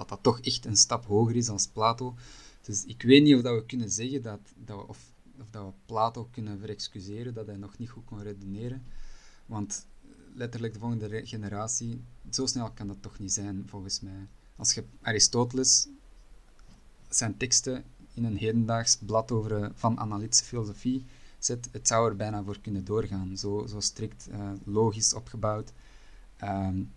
[0.00, 2.14] dat dat toch echt een stap hoger is als Plato.
[2.62, 5.10] Dus ik weet niet of dat we kunnen zeggen dat, dat of
[5.40, 8.82] of dat we Plato kunnen verexcuseren dat hij nog niet goed kon redeneren.
[9.46, 9.86] Want
[10.34, 14.26] letterlijk de volgende generatie, zo snel kan dat toch niet zijn, volgens mij.
[14.56, 15.88] Als je Aristoteles
[17.08, 17.84] zijn teksten
[18.14, 21.04] in een hedendaags blad over, van analytische filosofie
[21.38, 23.36] zet, het zou er bijna voor kunnen doorgaan.
[23.36, 25.72] Zo, zo strikt uh, logisch opgebouwd.
[26.42, 26.92] Um,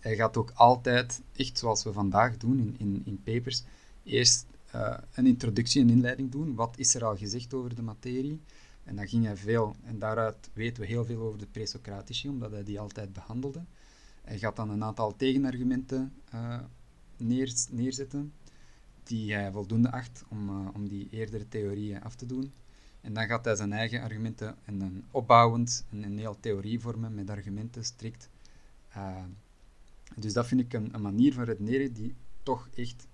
[0.00, 3.64] hij gaat ook altijd, echt zoals we vandaag doen in, in, in papers,
[4.02, 6.54] eerst uh, een introductie, een inleiding doen.
[6.54, 8.40] Wat is er al gezegd over de materie?
[8.84, 12.50] En dan ging hij veel, en daaruit weten we heel veel over de presocratici, omdat
[12.50, 13.64] hij die altijd behandelde.
[14.24, 16.58] Hij gaat dan een aantal tegenargumenten uh,
[17.16, 18.32] neer, neerzetten.
[19.02, 22.52] die hij voldoende acht om, eh, om die eerdere theorieën af te doen.
[23.00, 27.14] En dan gaat hij zijn eigen argumenten en een opbouwend en een heel theorie vormen
[27.14, 28.28] met argumenten strikt.
[30.16, 33.06] Dus dat vind ik een, een, manier van redeneren die toch echt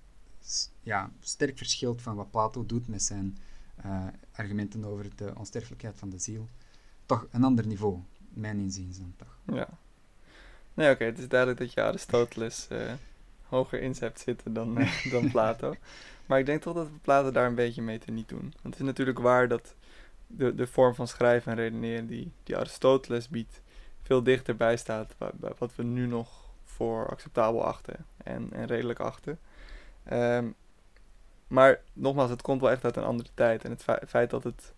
[0.83, 3.39] ja, sterk verschilt van wat Plato doet met zijn
[3.85, 6.49] uh, argumenten over de onsterfelijkheid van de ziel.
[7.07, 9.39] Toch een ander niveau, mijn inziens dan toch.
[9.55, 9.69] Ja.
[10.75, 12.93] Nee, oké, het is duidelijk dat je Aristoteles uh,
[13.43, 15.75] hoger in hebt zitten dan, uh, dan Plato.
[16.27, 18.41] Maar ik denk toch dat we Plato daar een beetje mee te niet doen.
[18.41, 19.75] Want het is natuurlijk waar dat
[20.27, 23.61] de, de vorm van schrijven en redeneren die, die Aristoteles biedt,
[24.03, 26.42] veel dichterbij staat bij, wat we nu nog
[26.73, 29.39] voor acceptabel achten en, en redelijk achten.
[30.13, 30.55] Um,
[31.47, 33.65] maar nogmaals, het komt wel echt uit een andere tijd.
[33.65, 34.75] En het feit dat het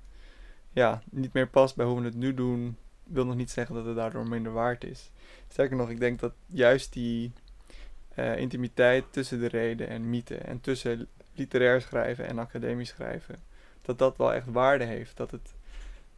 [0.71, 3.85] ja, niet meer past bij hoe we het nu doen, wil nog niet zeggen dat
[3.85, 5.11] het daardoor minder waard is.
[5.49, 7.33] Sterker nog, ik denk dat juist die
[8.17, 13.43] uh, intimiteit tussen de reden en mythe en tussen literair schrijven en academisch schrijven,
[13.83, 15.17] dat dat wel echt waarde heeft.
[15.17, 15.55] Dat het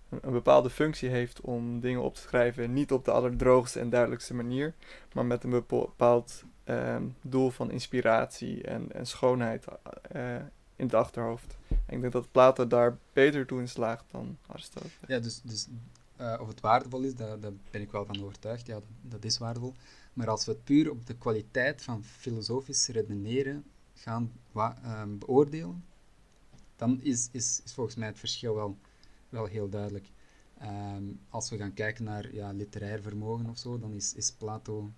[0.08, 4.34] een, bepaalde functie heeft om dingen op te schrijven, niet op de allerdroogste en duidelijkste
[4.34, 4.74] manier,
[5.12, 9.64] maar met een bepaald um, doel van inspiratie en, en schoonheid
[10.16, 10.34] uh,
[10.76, 11.56] in het achterhoofd.
[11.68, 14.98] En ik denk dat Plato daar beter toe in slaagt dan Aristoteles.
[15.06, 15.68] Ja, dus, dus
[16.20, 18.66] uh, of het waardevol is, daar, daar ben ik wel van overtuigd.
[18.66, 19.74] Ja, dat, dat, is waardevol.
[20.12, 23.64] Maar als we het puur op de kwaliteit van filosofisch redeneren
[23.94, 24.32] gaan
[24.84, 25.84] um, beoordelen,
[26.76, 28.76] dan is, is, is volgens mij het verschil wel,
[29.28, 30.10] wel heel duidelijk.
[30.62, 34.90] Um, als we gaan kijken naar ja, literair vermogen of zo, dan is, is Plato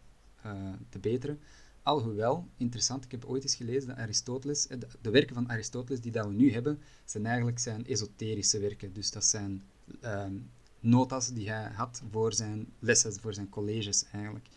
[0.47, 1.37] uh, de betere.
[1.83, 6.01] Alhoewel, interessant, ik heb ooit eens gelezen dat Aristoteles, eh, de, de, werken van Aristoteles
[6.01, 8.93] die dat we nu hebben, zijn eigenlijk zijn esoterische werken.
[8.93, 9.62] Dus dat zijn
[10.05, 14.49] um, notas die hij had voor zijn lessen, voor zijn colleges eigenlijk.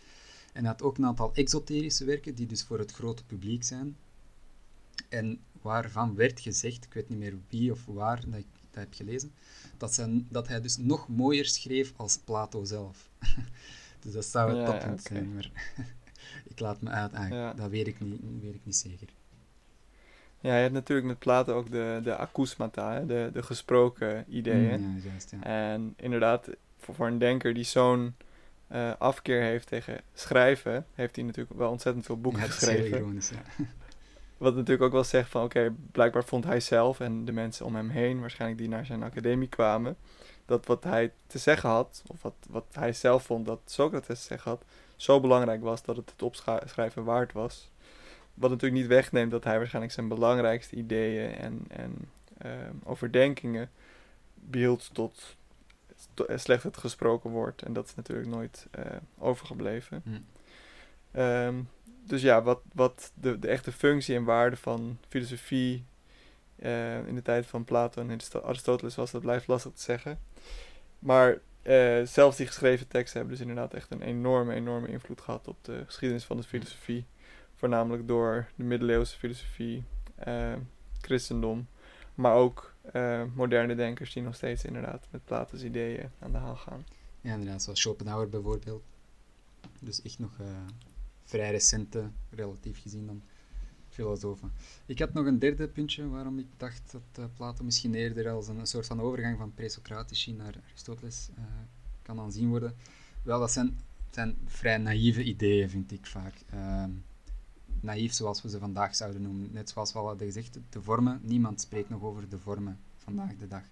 [0.53, 3.97] En hij had ook een aantal exoterische werken, die dus voor het grote publiek zijn.
[5.09, 8.93] En waarvan werd gezegd, ik weet niet meer wie of waar dat ik dat heb
[8.93, 9.33] gelezen,
[9.77, 13.09] dat, zijn, dat hij dus nog mooier schreef als Plato zelf.
[14.01, 15.51] dus dat zou het ja, toppunt zijn, maar
[16.51, 17.13] ik laat me uit.
[17.13, 19.07] Ah, Dat weet ik, niet, weet ik niet zeker.
[20.39, 24.81] Ja, je hebt natuurlijk met Plato ook de, de akousmata, de, de gesproken ideeën.
[24.81, 25.43] Mm, ja, juist, ja.
[25.43, 28.15] En inderdaad, voor, voor een denker die zo'n
[28.71, 32.97] uh, afkeer heeft tegen schrijven, heeft hij natuurlijk wel ontzettend veel boeken ja, geschreven.
[32.97, 33.65] Ironisch, ja.
[34.41, 37.75] Wat natuurlijk ook wel zegt van oké, blijkbaar vond hij zelf en de mensen om
[37.75, 39.97] hem heen, waarschijnlijk die naar zijn academie kwamen,
[40.45, 44.25] dat wat hij te zeggen had, of wat, wat hij zelf vond dat Socrates te
[44.25, 44.63] zeggen had,
[44.95, 47.71] zo belangrijk was dat het het opschrijven waard was.
[48.33, 52.09] Wat natuurlijk niet wegneemt dat hij waarschijnlijk zijn belangrijkste ideeën en, en
[52.45, 52.51] uh,
[52.83, 53.69] overdenkingen
[54.33, 55.35] behield tot,
[56.27, 57.61] slecht het gesproken woord.
[57.61, 58.85] En dat is natuurlijk nooit uh,
[59.17, 60.03] overgebleven.
[61.15, 61.69] Um,
[62.03, 65.85] dus ja, wat, wat de, de echte functie en waarde van filosofie
[66.55, 70.19] uh, in de tijd van Plato en Aristoteles was, dat blijft lastig te zeggen.
[70.99, 75.47] Maar uh, zelfs die geschreven teksten hebben dus inderdaad echt een enorme, enorme invloed gehad
[75.47, 77.05] op de geschiedenis van de filosofie.
[77.55, 79.83] Voornamelijk door de middeleeuwse filosofie,
[80.27, 80.53] uh,
[81.01, 81.67] christendom,
[82.15, 82.73] maar ook
[83.33, 86.85] moderne denkers die nog steeds inderdaad met Plato's ideeën aan de haal gaan.
[87.21, 88.83] Ja, inderdaad, zoals Schopenhauer bijvoorbeeld.
[89.79, 90.31] Dus echt nog
[91.31, 93.21] vrij recente, relatief gezien dan,
[93.89, 94.51] filosofen.
[94.85, 98.47] Ik had nog een derde puntje waarom ik dacht dat uh, Plato misschien eerder als
[98.47, 101.43] een, soort van overgang van presocratici naar Aristoteles uh,
[102.01, 102.75] kan aanzien worden.
[103.23, 106.33] Wel, dat zijn, zijn vrij naïeve ideeën, vind ik vaak.
[106.53, 106.83] Uh,
[107.79, 109.49] naïef zoals we ze vandaag zouden noemen.
[109.51, 111.19] Net zoals we al hadden gezegd, de vormen.
[111.23, 113.63] Niemand spreekt nog over de vormen vandaag de dag.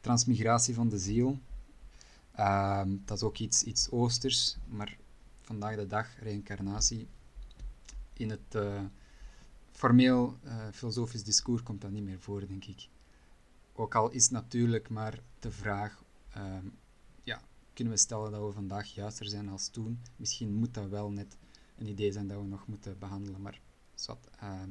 [0.00, 1.38] Transmigratie van de ziel.
[2.34, 4.96] Ehm, dat is ook iets, iets oosters, maar
[5.42, 7.08] vandaag de dag, reïncarnatie,
[8.12, 8.82] in het uh,
[9.70, 12.88] formeel uh, filosofisch discours komt dat niet meer voor, denk ik.
[13.72, 16.02] Ook al is natuurlijk maar de vraag,
[16.36, 16.58] uh,
[17.22, 20.00] ja, kunnen we stellen dat we vandaag juister zijn als toen?
[20.16, 21.36] Misschien moet dat wel net
[21.78, 23.60] een idee zijn dat we nog moeten behandelen, maar
[24.38, 24.70] ehm,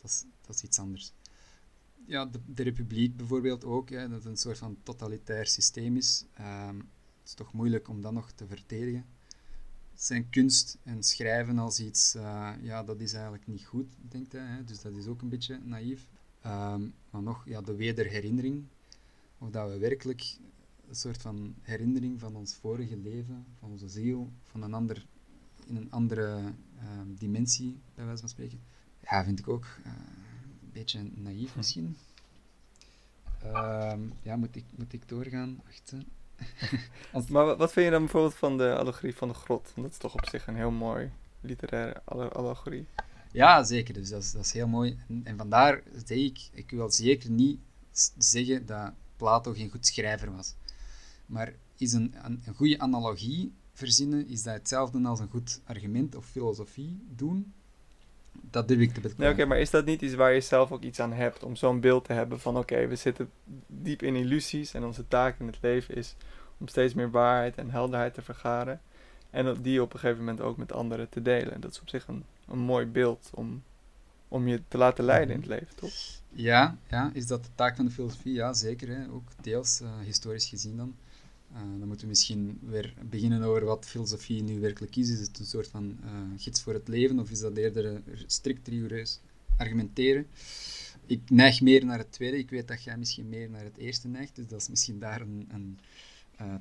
[0.00, 1.12] dat, is, dat iets anders.
[2.06, 6.24] Ja, de, de republiek bijvoorbeeld ook, dat een soort van totalitair systeem is.
[6.34, 9.06] Ehm, het is toch moeilijk om dat nog te verdedigen
[10.02, 14.46] zijn kunst en schrijven als iets, uh, ja, dat is eigenlijk niet goed, denkt hij.
[14.46, 14.64] Hè?
[14.64, 16.08] Dus dat is ook een beetje naïef.
[16.46, 18.64] Um, maar nog, ja, de wederherinnering.
[19.38, 20.38] Of dat we werkelijk
[20.88, 25.06] een soort van herinnering van ons vorige leven, van onze ziel, van een ander,
[25.66, 26.52] in een andere
[26.98, 28.60] um, dimensie, bij wijze van spreken.
[29.02, 29.92] Ja, vind ik ook uh,
[30.62, 31.56] een beetje naïef hm.
[31.56, 31.96] misschien.
[33.44, 35.60] Um, ja, moet ik, moet ik doorgaan?
[35.64, 35.92] Wacht,
[37.28, 39.62] maar wat vind je dan bijvoorbeeld van de allegorie van de grot?
[39.74, 42.02] Want dat is toch op zich een heel mooi literaire
[42.32, 42.86] allegorie.
[43.32, 43.94] Ja, zeker.
[43.94, 44.98] Dus dat is, dat is heel mooi.
[45.08, 47.60] En, en vandaar zeg ik, ik wil zeker niet
[48.18, 50.54] zeggen dat Plato geen goed schrijver was.
[51.26, 56.14] Maar is een, een, een goede analogie verzinnen, is dat hetzelfde als een goed argument
[56.14, 57.52] of filosofie doen?
[58.52, 59.32] Dat durf ik te Nee, betwijfelen.
[59.32, 61.42] oké, maar is dat niet iets waar je zelf ook iets aan hebt?
[61.42, 63.30] Om zo'n beeld te hebben van, oké, we zitten
[63.66, 66.14] diep in illusies en onze taak in het leven is
[66.58, 68.80] om steeds meer waarheid en helderheid te vergaren.
[69.30, 71.60] En die op een gegeven moment ook met anderen te delen.
[71.60, 73.62] Dat is op zich een, een mooi beeld om,
[74.28, 75.90] om je te laten leiden in het leven, toch?
[76.34, 78.32] Ja, ja, is dat de taak van de filosofie?
[78.32, 78.88] Ja, zeker.
[78.88, 79.08] Hè.
[79.10, 80.94] Ook deels, eh, historisch gezien dan.
[81.52, 85.10] Eh, dan moeten we misschien weer beginnen over wat filosofie nu werkelijk is.
[85.10, 88.00] Is het een soort van eh, gids voor het leven of is dat eerder eh,
[88.26, 89.20] strikt rigoureus
[89.56, 90.26] argumenteren?
[91.06, 92.38] Ik neig meer naar het tweede.
[92.38, 95.20] Ik weet dat jij misschien meer naar het eerste neigt, dus dat is misschien daar
[95.20, 95.78] een, een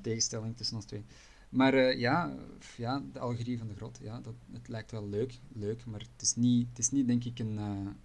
[0.02, 1.04] tegenstelling tussen ons twee.
[1.50, 2.38] Maar ja,
[2.78, 6.22] ja, de allegorie van de grot, ja, dat, het lijkt wel leuk, leuk maar het
[6.22, 7.58] is niet, het is niet denk ik een,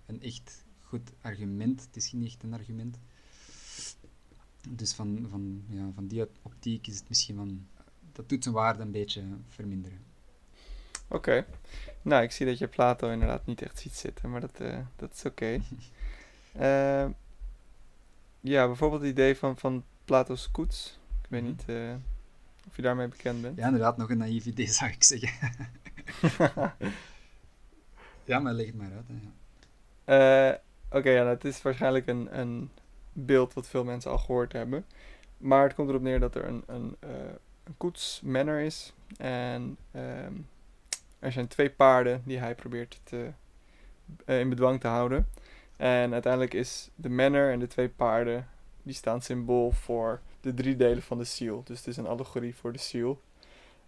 [0.06, 1.80] een echt goed argument.
[1.80, 2.98] Het is niet echt een argument.
[4.68, 7.66] Dus van, van, ja, van die optiek is het misschien van...
[8.12, 9.98] Dat doet zijn waarde een beetje verminderen.
[11.08, 11.46] Oké.
[12.02, 15.12] Nou, ik zie dat je Plato inderdaad niet echt ziet zitten, maar dat, eh, dat
[15.14, 15.60] is oké.
[16.52, 17.06] Eh,
[18.40, 20.98] ja, bijvoorbeeld het idee van, van Plato's koets.
[21.22, 21.50] Ik weet Mhm.
[21.50, 21.94] niet eh,
[22.68, 23.56] of je daarmee bekend bent.
[23.58, 25.50] Ja, inderdaad, nog een naïef idee zou ik zeggen.
[28.24, 29.06] ja, maar leg het maar uit.
[29.08, 30.52] Hè, ja.
[30.52, 30.58] Eh,
[30.98, 32.70] Oké, ja, nou, het is waarschijnlijk een, een
[33.16, 34.86] beeld wat veel mensen al gehoord hebben.
[35.38, 37.10] Maar het komt erop neer dat er een, een, eh,
[37.64, 38.92] een koetsmanner is.
[39.18, 40.32] En ehm,
[41.18, 43.32] er zijn twee paarden die hij probeert te,
[44.24, 45.28] eh, in bedwang te houden.
[45.76, 48.48] En uiteindelijk is de manner en de twee paarden,
[48.82, 51.62] die staan symbool voor de drie delen van de ziel.
[51.64, 53.20] Dus het is een allegorie voor de ziel.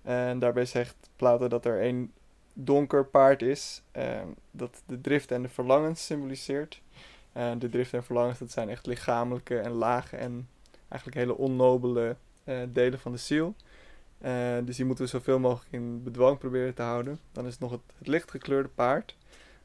[0.03, 2.13] En daarbij zegt Plato dat er één
[2.53, 6.81] donker paard is, ehm, dat de drift en de verlangens symboliseert.
[7.39, 10.49] En de drift en verlangens, dat zijn echt lichamelijke en lage en
[10.89, 13.55] eigenlijk hele onnobele eh, delen van de ziel.
[14.19, 17.19] Eh, dus die moeten we zoveel mogelijk in bedwang proberen te houden.
[17.33, 19.17] Dan is het nog het, het lichtgekleurde paard,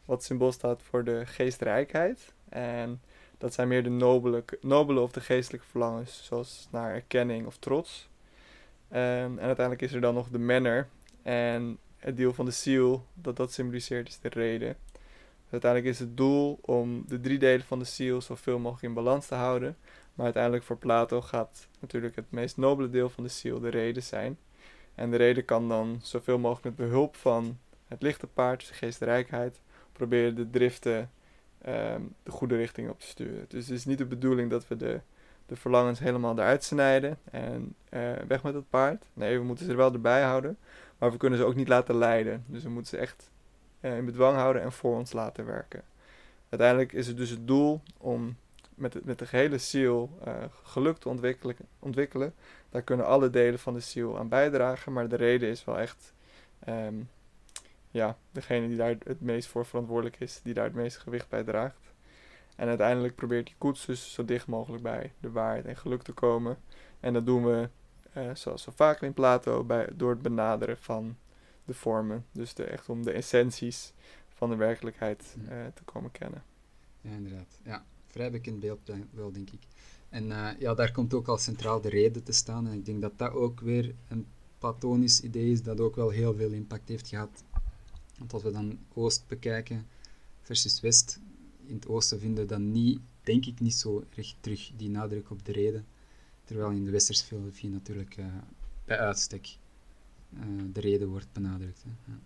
[0.05, 2.33] wat symbool staat voor de geestrijkheid.
[2.49, 3.01] En
[3.37, 8.09] dat zijn meer de nobele, nobele of de geestelijke verlangens, zoals naar erkenning of trots.
[8.89, 10.87] Ehm, en uiteindelijk is er dan nog de manner.
[11.21, 14.77] En het deel van de ziel dat dat symboliseert is de reden.
[15.53, 19.27] Uiteindelijk is het doel om de drie delen van de ziel zoveel mogelijk in balans
[19.27, 19.77] te houden.
[20.13, 24.03] Maar uiteindelijk voor Plato gaat natuurlijk het meest nobele deel van de ziel de reden
[24.03, 24.37] zijn.
[24.95, 28.73] En de reden kan dan zoveel mogelijk met behulp van het lichte paard, dus de
[28.73, 29.61] geestrijkheid,
[29.91, 31.11] proberen de driften
[31.61, 33.45] ehm, de goede richting op te sturen.
[33.47, 34.99] Dus het is niet de bedoeling dat we de,
[35.45, 39.05] de verlangens helemaal eruit snijden en eh, weg met het paard.
[39.13, 40.57] Nee, we moeten ze er wel erbij houden.
[40.97, 42.43] Maar we kunnen ze ook niet laten leiden.
[42.47, 43.31] Dus we moeten ze echt
[43.91, 45.83] in bedwang houden en voor ons laten werken.
[46.49, 48.35] Uiteindelijk is het dus het doel om
[48.75, 52.33] met, het, met de gehele ziel eh, geluk te ontwikkelen, ontwikkelen.
[52.69, 54.93] Daar kunnen alle delen van de ziel aan bijdragen.
[54.93, 56.13] Maar de reden is wel echt
[56.59, 56.95] ehm,
[57.91, 60.39] ja, degene die daar het meest voor verantwoordelijk is.
[60.43, 61.93] Die daar het meeste gewicht bij draagt.
[62.55, 66.11] En uiteindelijk probeert die koets dus zo dicht mogelijk bij de waarheid en geluk te
[66.11, 66.57] komen.
[66.99, 67.69] En dat doen we
[68.13, 71.17] eh, zoals zo vaak in Plato, bij, door het benaderen van
[71.65, 72.25] de vormen.
[72.31, 73.93] Dus de, echt om de essenties
[74.27, 76.43] van de werkelijkheid eh, te komen kennen.
[77.01, 77.59] Ja, inderdaad.
[77.63, 79.61] Ja, vrij bekend beeld wel, denk ik.
[80.09, 82.67] En eh, ja, daar komt ook al centraal de reden te staan.
[82.67, 86.33] En ik denk dat dat ook weer een platonisch idee is dat ook wel heel
[86.33, 87.43] veel impact heeft gehad.
[88.17, 89.87] Want als we dan Oost bekijken
[90.41, 91.19] versus West,
[91.65, 95.29] in het Oosten vinden we dan niet, denk ik, niet zo recht terug die nadruk
[95.29, 95.85] op de reden.
[96.43, 98.25] Terwijl in de Westerse filosofie natuurlijk eh,
[98.85, 99.57] bij uitstek
[100.71, 101.83] de reden wordt benadrukt.
[101.83, 102.11] Hè.
[102.11, 102.17] Ja.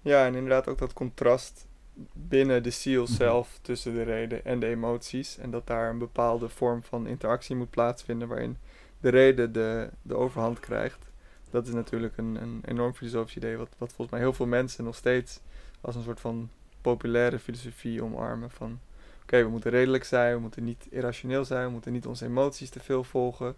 [0.00, 1.66] Ja, en inderdaad ook dat contrast
[2.12, 5.38] binnen de ziel zelf tussen de reden en de emoties.
[5.38, 8.56] En dat daar een bepaalde vorm van interactie moet plaatsvinden waarin
[9.00, 11.10] de reden de, de overhand krijgt.
[11.50, 14.84] Dat is natuurlijk een, een enorm filosofisch idee wat, wat volgens mij heel veel mensen
[14.84, 15.40] nog steeds
[15.80, 16.50] als een soort van
[16.80, 18.50] populaire filosofie omarmen.
[18.50, 18.80] Van
[19.22, 22.70] oké, we moeten redelijk zijn, we moeten niet irrationeel zijn, we moeten niet onze emoties
[22.70, 23.54] te veel volgen.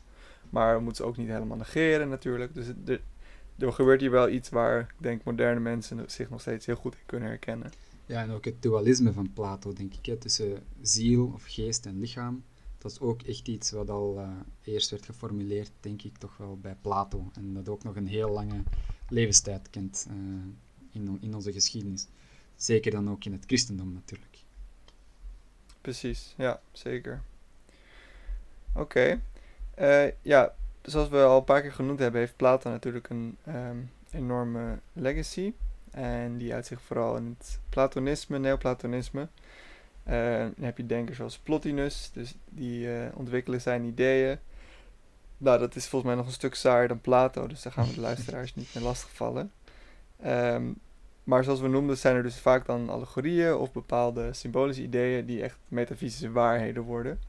[0.51, 2.55] Maar we moeten ze ook niet helemaal negeren natuurlijk.
[2.55, 3.01] Dus het-
[3.59, 6.95] er, gebeurt hier wel iets waar ik denk moderne mensen zich nog steeds heel goed
[6.95, 7.73] in kunnen herkennen.
[8.07, 12.01] Ja, en ook het dualisme van Plato, denk ik, hè, tussen ziel of geest en
[12.01, 12.45] lichaam.
[12.79, 14.29] Dat is ook echt iets wat al eh,
[14.63, 17.31] eerst werd geformuleerd, denk ik, toch wel bij Plato.
[17.35, 18.63] En dat ook nog een heel lange
[19.09, 20.15] levenstijd kent eh,
[20.91, 22.07] in, in onze geschiedenis.
[22.57, 24.39] Zeker dan ook in het christendom natuurlijk.
[25.81, 27.23] Precies, ja, zeker.
[28.75, 29.21] Oké.
[29.75, 30.55] Eh, ja,
[30.87, 33.77] zoals we al een paar keer genoemd hebben, heeft Plato natuurlijk een ehm,
[34.11, 35.53] enorme legacy.
[35.91, 39.29] En die uitzicht vooral in het Platonisme, Neoplatonisme.
[40.09, 44.39] Uh, dan heb je denkers zoals Plotinus, dus die uh, ontwikkelen zijn ideeën.
[45.39, 47.95] Nou, dat is volgens mij nog een stuk saaier dan Plato, dus daar gaan we
[47.95, 49.53] de luisteraars niet mee lastigvallen.
[50.27, 50.79] Um,
[51.25, 55.43] maar zoals we noemden, zijn er dus vaak dan allegorieën of bepaalde symbolische ideeën die
[55.43, 57.21] echt metafysische waarheden worden.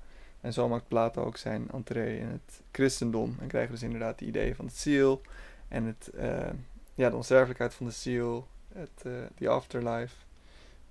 [0.41, 3.35] En zo maakt Plato ook zijn entree in het christendom.
[3.39, 5.21] En krijgen dus inderdaad de ideeën van het ziel
[5.67, 6.49] en het, uh,
[6.95, 10.15] ja, de onsterfelijkheid van de ziel, het, uh, the afterlife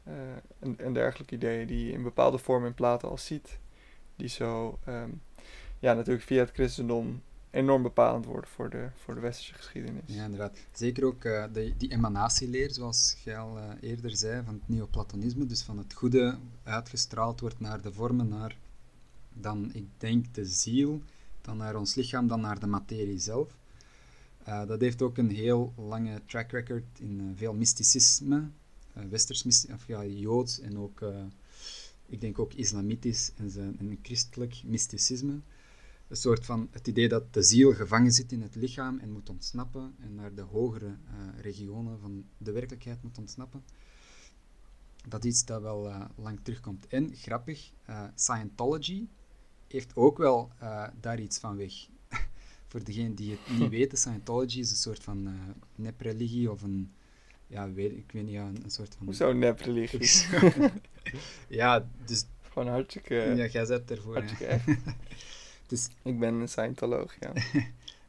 [0.08, 0.14] uh,
[0.58, 3.58] en, en, dergelijke ideeën die je in bepaalde vorm in Plato al ziet.
[4.16, 5.22] Die zo, um,
[5.78, 10.02] ja, natuurlijk via het christendom enorm bepalend worden voor de, voor de westerse geschiedenis.
[10.06, 10.58] Ja, inderdaad.
[10.72, 15.62] Zeker ook uh, de, die emanatieleer, zoals jij al eerder zei, van het neoplatonisme, dus
[15.62, 18.56] van het goede uitgestraald wordt naar de vormen, naar
[19.40, 21.02] dan, ik denk, de ziel,
[21.40, 23.56] dan naar ons lichaam, dan naar de materie zelf.
[24.48, 28.48] Uh, dat heeft ook een heel lange track record in veel mysticisme,
[28.92, 31.04] westers of ja, joods en ook,
[32.06, 35.40] ik denk ook islamitisch en, en christelijk mysticisme
[36.08, 39.28] een soort van het idee dat de ziel gevangen zit in het lichaam en moet
[39.28, 40.96] ontsnappen en naar de hogere
[41.40, 43.64] regionen van de werkelijkheid moet ontsnappen.
[45.08, 46.86] Dat is iets dat wel lang terugkomt.
[46.86, 47.72] En grappig,
[48.14, 49.06] Scientology
[49.68, 50.50] heeft ook wel
[51.00, 51.72] daar iets van weg.
[52.68, 55.36] Voor degenen die het niet weten, Scientology is een soort van
[55.74, 56.92] nepreligie of een,
[57.46, 59.06] ja, weet, ik weet niet, ja, een, soort van...
[59.06, 60.28] Hoezo nepreligie?
[61.48, 62.24] ja, dus...
[62.52, 63.14] Gewoon hartstikke...
[63.14, 64.14] Ja, jij zet ervoor.
[64.14, 64.66] Hartstikke echt.
[65.66, 67.32] Dus ik ben een Scientoloog, ja.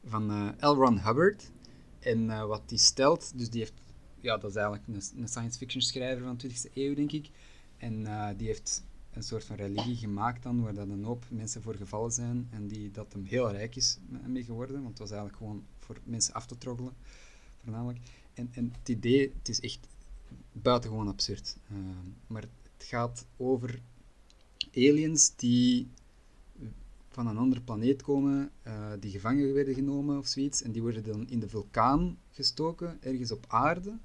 [0.05, 0.73] van uh, L.
[0.73, 1.51] Ron Hubbard.
[1.99, 3.73] En uh, wat die stelt, dus die heeft,
[4.19, 7.29] ja, dat is eigenlijk een, een science fiction schrijver van de 20e eeuw, denk ik.
[7.77, 11.61] En uh, die heeft een soort van religie gemaakt dan, waar dat een hoop mensen
[11.61, 15.09] voor gevallen zijn en die, dat hem heel rijk is mee geworden, want het was
[15.09, 16.93] eigenlijk gewoon voor mensen af te troggelen,
[17.63, 17.99] voornamelijk.
[18.33, 19.87] En, en het idee, het is echt
[20.51, 21.57] buitengewoon absurd.
[22.27, 23.81] maar het gaat over
[24.73, 25.87] aliens die
[27.09, 30.61] van een andere planeet komen, uh, die gevangen werden genomen of zoiets.
[30.61, 33.97] En die worden dan in de vulkaan gestoken, ergens op aarde,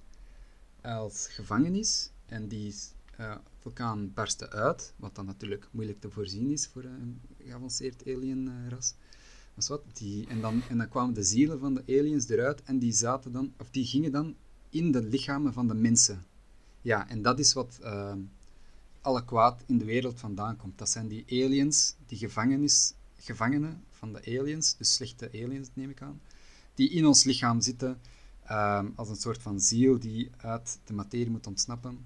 [0.83, 2.11] als gevangenis.
[2.27, 2.75] En die
[3.21, 8.95] uh, vulkaan barstte uit, wat dan natuurlijk moeilijk te voorzien is voor een geavanceerd alienras.
[9.55, 12.93] Wat, die, en, dan, en dan kwamen de zielen van de aliens eruit en die,
[12.93, 14.35] zaten dan, of die gingen dan
[14.69, 16.25] in de lichamen van de mensen.
[16.81, 18.15] Ja, en dat is wat uh,
[19.01, 20.79] alle kwaad in de wereld vandaan komt.
[20.79, 26.03] Dat zijn die aliens, die gevangenis, gevangenen van de aliens, dus slechte aliens neem ik
[26.03, 26.21] aan,
[26.75, 28.01] die in ons lichaam zitten
[28.45, 31.99] ehm, als een soort van ziel die uit de materie moet ontsnappen.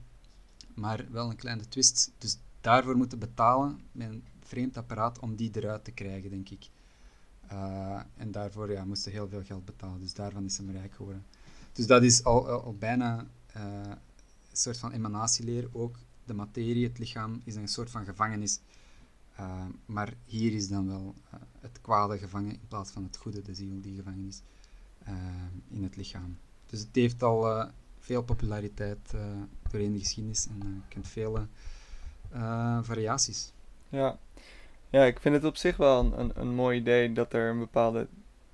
[0.77, 5.51] Maar wel een kleine twist, dus daarvoor moeten betalen met een vreemd apparaat om die
[5.53, 6.69] eruit te krijgen, denk ik.
[7.53, 11.25] Uh, en daarvoor ja, moesten heel veel geld betalen, dus daarvan is hem rijk geworden.
[11.73, 13.63] Dus dat is al, al, bijna uh,
[14.51, 15.69] een soort van emanatieleer.
[15.73, 18.61] Ook de materie, het lichaam, is een soort van gevangenis
[19.41, 21.15] uh, maar hier is dan wel
[21.61, 24.43] het kwade gevangen in plaats van het goede, de ziel die gevangen is
[25.69, 26.39] in het lichaam.
[26.67, 27.71] Dus het heeft al
[28.07, 29.15] veel populariteit
[29.71, 31.47] doorheen de geschiedenis en je kent vele
[32.83, 33.53] variaties.
[33.89, 34.19] Ja.
[34.91, 38.07] ja, ik vind het op zich wel een, een, mooi idee dat er een bepaalde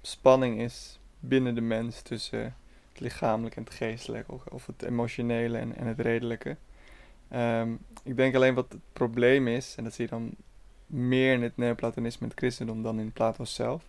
[0.03, 2.57] spanning is binnen de mens tussen
[2.93, 6.57] het lichamelijke en het geestelijke, of, het emotionele en, en het redelijke.
[7.35, 10.35] Um, ik denk alleen wat het probleem is, en dat zie je dan
[10.87, 13.85] meer in het neoplatonisme en het christendom dan in Plato zelf.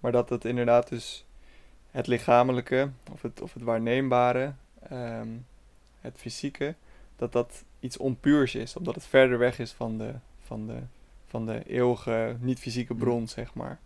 [0.00, 1.24] Maar dat het inderdaad dus
[1.90, 4.54] het lichamelijke of het, of het waarneembare,
[4.88, 5.28] ehm,
[6.00, 6.74] het fysieke,
[7.16, 10.78] dat dat iets onpuurs is, omdat het verder weg is van de, van de,
[11.26, 12.98] van de eeuwige, niet-fysieke mm.
[12.98, 13.78] bron, zeg maar.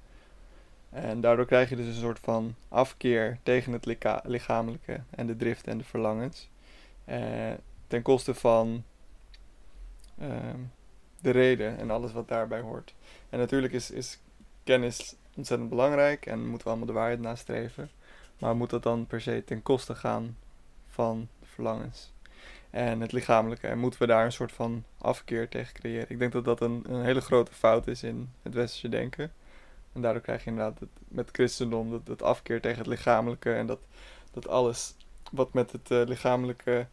[0.91, 5.73] En daardoor krijg je dus een soort van afkeer tegen het lichamelijke en de driften
[5.73, 6.51] en de verlangens.
[7.05, 7.53] Eh,
[7.87, 8.85] ten koste van
[10.19, 10.59] ehm,
[11.21, 12.95] de reden en alles wat daarbij hoort.
[13.31, 14.19] En natuurlijk is, is
[14.65, 17.91] kennis ontzettend belangrijk en moeten we allemaal de waarheid nastreven.
[18.39, 20.37] Maar moet dat dan per se ten koste gaan
[20.93, 22.13] van verlangens
[22.71, 23.67] en het lichamelijke?
[23.67, 26.07] En moeten we daar een soort van afkeer tegen creëren?
[26.11, 29.33] Ik denk dat dat een, een hele grote fout is in het westerse denken.
[29.93, 33.67] En daardoor krijg je inderdaad het, met christendom dat, dat afkeer tegen het lichamelijke en
[33.67, 33.79] dat,
[34.31, 34.95] dat alles
[35.31, 36.87] wat met het uh, lichamelijke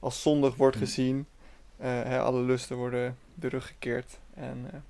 [0.00, 0.82] als zondig wordt mm.
[0.82, 4.18] gezien, uh, hè, alle lusten worden de rug gekeerd.
[4.34, 4.80] En uh,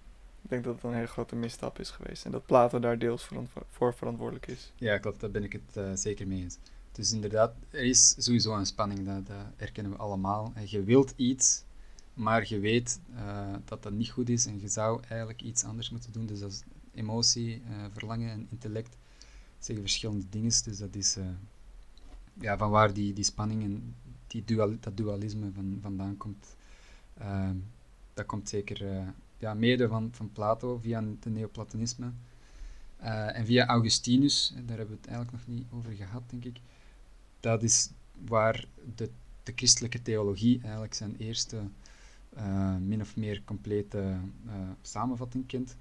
[0.42, 2.24] ik denk dat het een hele grote misstap is geweest.
[2.24, 3.28] En dat Plato daar deels
[3.70, 4.72] voor verantwoordelijk is.
[4.76, 5.20] Ja, klopt.
[5.20, 6.58] Daar ben ik het zeker mee eens.
[6.96, 10.52] Dus inderdaad, er is sowieso een spanning, dat, dat erkennen we allemaal.
[10.66, 11.62] Je wilt iets,
[12.14, 15.90] maar je weet uh, dat dat niet goed is en je zou eigenlijk iets anders
[15.90, 16.26] moeten doen.
[16.26, 16.62] Dus dat is
[16.94, 18.96] emotie, verlangen en intellect
[19.58, 20.52] zeggen verschillende dingen.
[20.64, 21.16] Dus dat is
[22.40, 23.94] ja, van waar die, die spanning en
[24.26, 26.56] die dual, dat dualisme van, vandaan komt.
[28.14, 32.12] Dat komt zeker uh, ja, mede van, van Plato via het neoplatonisme.
[33.02, 36.60] Uh, en via Augustinus, daar hebben we het eigenlijk nog niet over gehad, denk ik.
[37.46, 37.90] Dat is
[38.28, 39.10] waar de,
[39.42, 41.62] de christelijke theologie eigenlijk zijn eerste
[42.36, 44.18] uh, min of meer complete
[44.82, 45.76] samenvatting kent.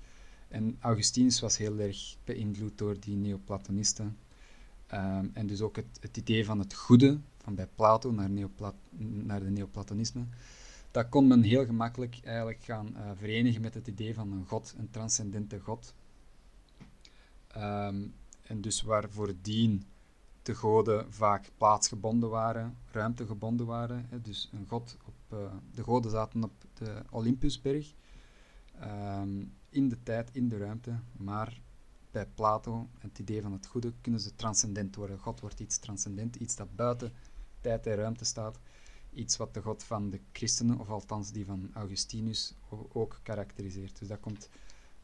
[0.47, 4.17] En Augustinus was heel erg beïnvloed door die neoplatonisten.
[4.93, 8.75] Um, en dus ook het, het, idee van het goede, van bij Plato naar, neoplat
[8.99, 10.23] naar de neoplatonisme,
[10.91, 14.75] dat kon men heel gemakkelijk eigenlijk gaan uh, verenigen met het idee van een god,
[14.77, 15.93] een transcendente god.
[17.57, 19.83] Um, en dus waar voordien
[20.45, 24.05] de goden vaak plaatsgebonden waren, ruimtegebonden waren.
[24.09, 27.93] Hè, dus een god op, uh, de goden zaten op de Olympusberg,
[28.83, 31.61] um, in de tijd, in de ruimte, maar
[32.11, 35.19] bij Plato, het idee van het goede, kunnen ze transcendent worden.
[35.19, 37.13] God wordt iets transcendent, iets dat buiten
[37.61, 38.59] tijd en ruimte staat.
[39.13, 42.53] Iets wat de God van de christenen, of althans die van Augustinus,
[42.93, 43.99] ook karakteriseert.
[43.99, 44.49] Dus dat komt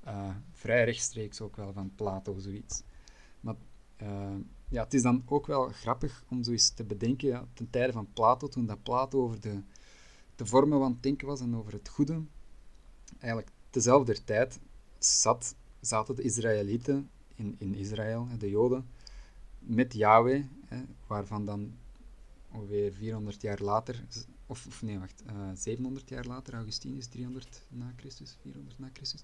[0.07, 2.83] uh, vrij rechtstreeks ook wel van Plato, zoiets.
[3.39, 3.55] Maar
[4.01, 4.35] uh,
[4.72, 8.07] ja, het is dan ook wel grappig om zoiets te bedenken, ja, ten tijde van
[8.13, 9.61] Plato, toen dat Plato over de,
[10.36, 12.22] de vormen van het denken was en over het goede,
[13.19, 14.59] eigenlijk tezelfde tijd
[14.99, 18.88] zat zaten de Israëlieten in, in Israël, de Joden,
[19.59, 21.74] met Yahweh, hè, waarvan dan
[22.51, 24.03] ongeveer 400 jaar later,
[24.45, 28.89] of, of nee, wacht, uh, eh, 700 jaar later, Augustinus, 300 na Christus, 400 na
[28.93, 29.24] Christus.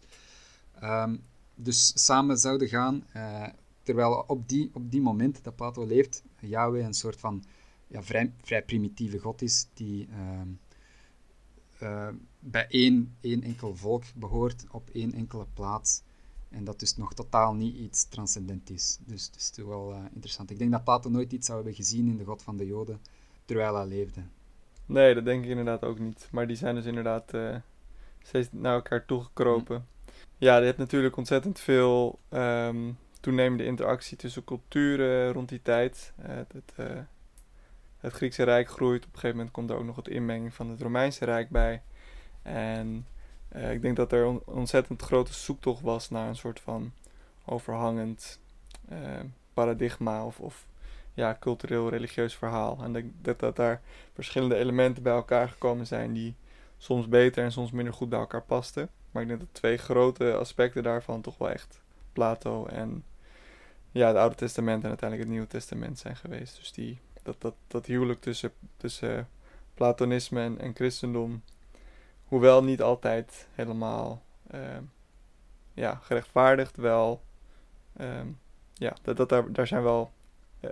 [0.83, 1.23] Um,
[1.55, 3.47] dus samen zouden gaan, uh,
[3.87, 7.43] terwijl op die, op die moment dat Plato leeft, Yahweh een soort van
[7.87, 10.41] ja, vrij, vrij primitieve god is, die uh,
[11.81, 12.07] uh,
[12.39, 16.01] bij één, één enkel volk behoort, op één enkele plaats.
[16.49, 18.97] En dat dus nog totaal niet iets transcendent is.
[19.05, 20.49] Dus het is toch wel uh, interessant.
[20.49, 23.01] Ik denk dat Plato nooit iets zou hebben gezien in de God van de Joden
[23.45, 24.21] terwijl hij leefde.
[24.85, 26.27] Nee, dat denk ik inderdaad ook niet.
[26.31, 27.55] Maar die zijn dus inderdaad uh,
[28.23, 29.77] steeds naar elkaar toegekropen.
[29.77, 29.85] Mm.
[30.37, 36.13] Ja, je hebt natuurlijk ontzettend veel um, toenemende interactie tussen culturen rond die tijd.
[36.19, 36.73] Uh, het,
[37.99, 39.05] het Griekse Rijk groeit.
[39.05, 41.81] Op een gegeven moment komt er ook nog wat inmenging van het Romeinse Rijk bij.
[42.41, 43.07] En
[43.55, 46.91] uh, ik denk dat er een ontzettend grote zoektocht was naar een soort van
[47.45, 48.39] overhangend
[49.53, 50.67] paradigma of, of
[51.13, 52.77] ja, cultureel-religieus verhaal.
[52.83, 53.81] En dat, dat, dat daar
[54.13, 56.35] verschillende elementen bij elkaar gekomen zijn die
[56.77, 58.89] soms beter en soms minder goed bij elkaar pasten.
[59.11, 61.81] Maar ik denk dat twee grote aspecten daarvan toch wel echt
[62.17, 63.03] Plato en
[63.91, 66.57] ja, het Oude Testament en uiteindelijk het Nieuwe Testament zijn geweest.
[66.57, 69.29] Dus die, dat, dat, dat huwelijk tussen, tussen
[69.73, 71.41] Platonisme en, en christendom
[72.25, 74.21] hoewel niet altijd helemaal
[74.53, 74.77] uh,
[75.73, 77.21] ja, gerechtvaardigd, wel,
[77.97, 78.21] uh,
[78.73, 80.11] ja, dat, dat, daar, daar zijn wel
[80.61, 80.71] uh,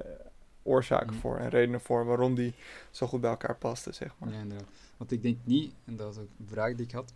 [0.64, 1.20] oorzaken mm.
[1.20, 2.54] voor en redenen voor waarom die
[2.92, 4.32] zo goed bij elkaar pasten, zeg maar.
[4.32, 4.68] Ja, inderdaad.
[4.98, 7.14] Want ik denk niet, en dat is ook een vraag die ik had,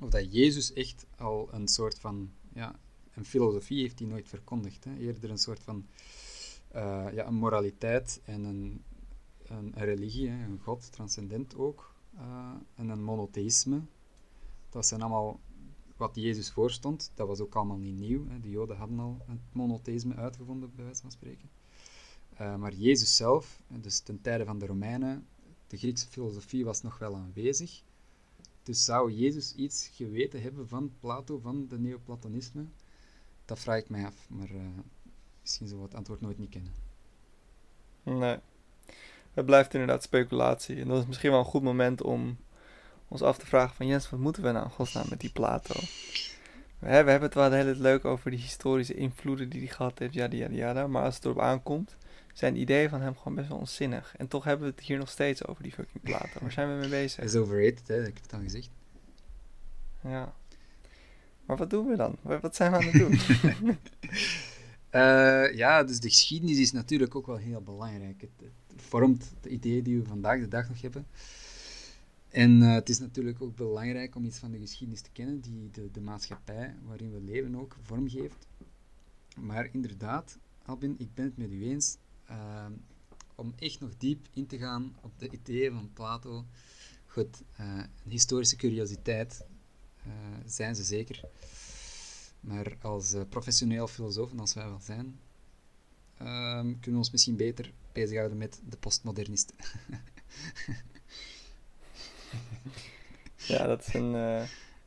[0.00, 2.74] of dat Jezus echt al een soort van, ja,
[3.16, 4.84] een filosofie heeft die nooit verkondigd.
[4.84, 4.96] Hè?
[4.96, 5.86] Eerder een soort van,
[6.74, 8.82] uh, ja, een moraliteit en een,
[9.46, 13.80] een, religie, een God, transcendent ook, uh, en een monotheïsme.
[14.70, 15.40] Dat zijn allemaal
[15.96, 17.10] wat Jezus voorstond.
[17.14, 18.28] Dat was ook allemaal niet nieuw.
[18.28, 18.40] Hè.
[18.40, 21.50] De Joden hadden al het monotheïsme uitgevonden, bij wijze van spreken.
[22.40, 25.26] Uh, maar Jezus zelf, dus ten tijde van de Romeinen,
[25.66, 27.82] de Griekse filosofie was nog wel aanwezig.
[28.62, 32.66] Dus zou Jezus iets geweten hebben van Plato, van de Neoplatonisme?
[33.46, 34.60] Dat vraag ik mij af, maar uh,
[35.40, 36.72] misschien zullen we het antwoord nooit niet kennen.
[38.02, 38.38] Nee
[39.36, 40.80] het blijft inderdaad speculatie.
[40.80, 42.36] En dat is misschien wel een goed moment om
[43.08, 45.74] ons af te vragen van Jens, wat moeten we nou in godsnaam met die Plato?
[46.78, 50.28] We hebben, het wel tijd leuk over die historische invloeden die hij gehad heeft, ja,
[50.30, 51.96] ja, ja, maar als het erop aankomt,
[52.32, 54.14] zijn ideeën van hem gewoon best wel onzinnig.
[54.16, 56.40] En toch hebben we het hier nog steeds over die fucking Plato.
[56.40, 57.16] Waar zijn we mee bezig?
[57.16, 58.00] Hij is overrated, hè?
[58.00, 58.70] ik heb het al gezegd.
[60.00, 60.34] Ja.
[61.46, 62.16] Maar wat doen we dan?
[62.22, 63.12] Wat zijn we aan het doen?
[64.94, 68.20] uh, ja, dus de geschiedenis is natuurlijk ook wel heel belangrijk.
[68.20, 71.06] Het, vormt de ideeën die we vandaag de dag nog hebben.
[72.28, 75.70] En uh, het is natuurlijk ook belangrijk om iets van de geschiedenis te kennen, die
[75.70, 78.46] de, de maatschappij waarin we leven ook vormgeeft.
[79.36, 81.96] Maar inderdaad, Albin, ik ben het met u eens.
[82.30, 82.66] Uh,
[83.34, 86.44] om echt nog diep in te gaan op de ideeën van Plato.
[87.06, 89.44] Goed, een historische curiositeit
[90.44, 91.20] zijn ze zeker.
[92.40, 95.18] Maar als professioneel filosofen, als wij wel zijn,
[96.20, 99.56] um, kunnen we ons misschien beter bezighouden met de postmodernisten.
[103.36, 104.42] ja, dat is een uh,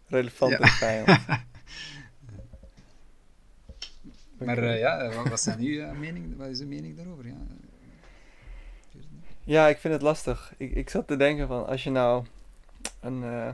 [0.08, 0.68] relevante ja.
[0.68, 1.08] vijand.
[4.46, 7.28] maar uh, ja, wat, wat, zijn uw, uh, mening, wat is uw mening daarover?
[7.28, 7.38] Ja.
[9.44, 10.54] Ja, ik vind het lastig.
[10.58, 12.26] Ik, ik zat te denken van als je nou
[13.00, 13.50] een, eh,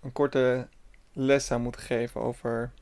[0.00, 0.68] een korte
[1.14, 2.72] les zou moeten geven over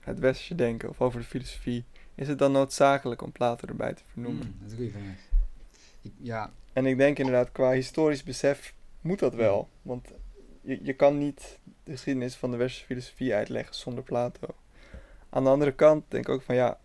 [0.00, 4.02] het westerse denken of over de filosofie, is het dan noodzakelijk om Plato erbij te
[4.12, 4.42] vernoemen?
[4.42, 5.28] Hmm, dat is een goede vraag.
[6.16, 9.68] Ja, En ik denk inderdaad, qua historisch besef moet dat wel.
[9.82, 10.08] Want
[10.60, 14.48] je, je kan niet de geschiedenis van de westerse filosofie uitleggen zonder Plato.
[15.30, 16.78] Aan de andere kant denk ik ook van ja,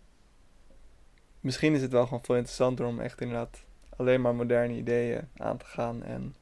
[1.40, 3.64] misschien is het wel gewoon veel interessanter om echt inderdaad
[3.96, 6.04] alleen maar moderne ideeën aan te gaan.
[6.04, 6.36] En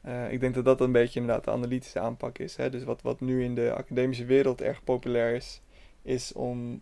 [0.00, 2.56] eh, ik denk dat dat een beetje inderdaad de analytische aanpak is.
[2.56, 2.70] Hè?
[2.70, 5.60] Dus wat, wat nu in de academische wereld erg populair is,
[6.02, 6.80] is om,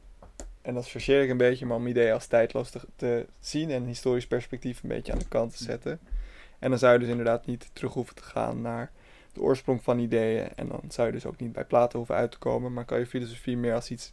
[0.63, 4.27] en dat chargeer ik een beetje, maar om ideeën als tijdloos te, zien en historisch
[4.27, 5.99] perspectief een beetje aan de kant te zetten.
[6.59, 8.91] En dan zou je dus inderdaad niet terug hoeven te gaan naar
[9.33, 10.49] de oorsprong van ideeën.
[10.55, 12.99] En dan zou je dus ook niet bij Plato hoeven uit te komen, maar kan
[12.99, 14.13] je filosofie meer als iets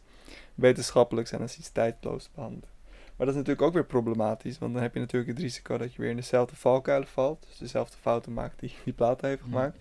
[0.54, 2.73] wetenschappelijks en als iets tijdloos behandelen.
[3.16, 5.94] Maar dat is natuurlijk ook weer problematisch, want dan heb je natuurlijk het risico dat
[5.94, 7.46] je weer in dezelfde valkuilen valt.
[7.48, 9.78] Dus dezelfde fouten maakt die, die Plato heeft gemaakt.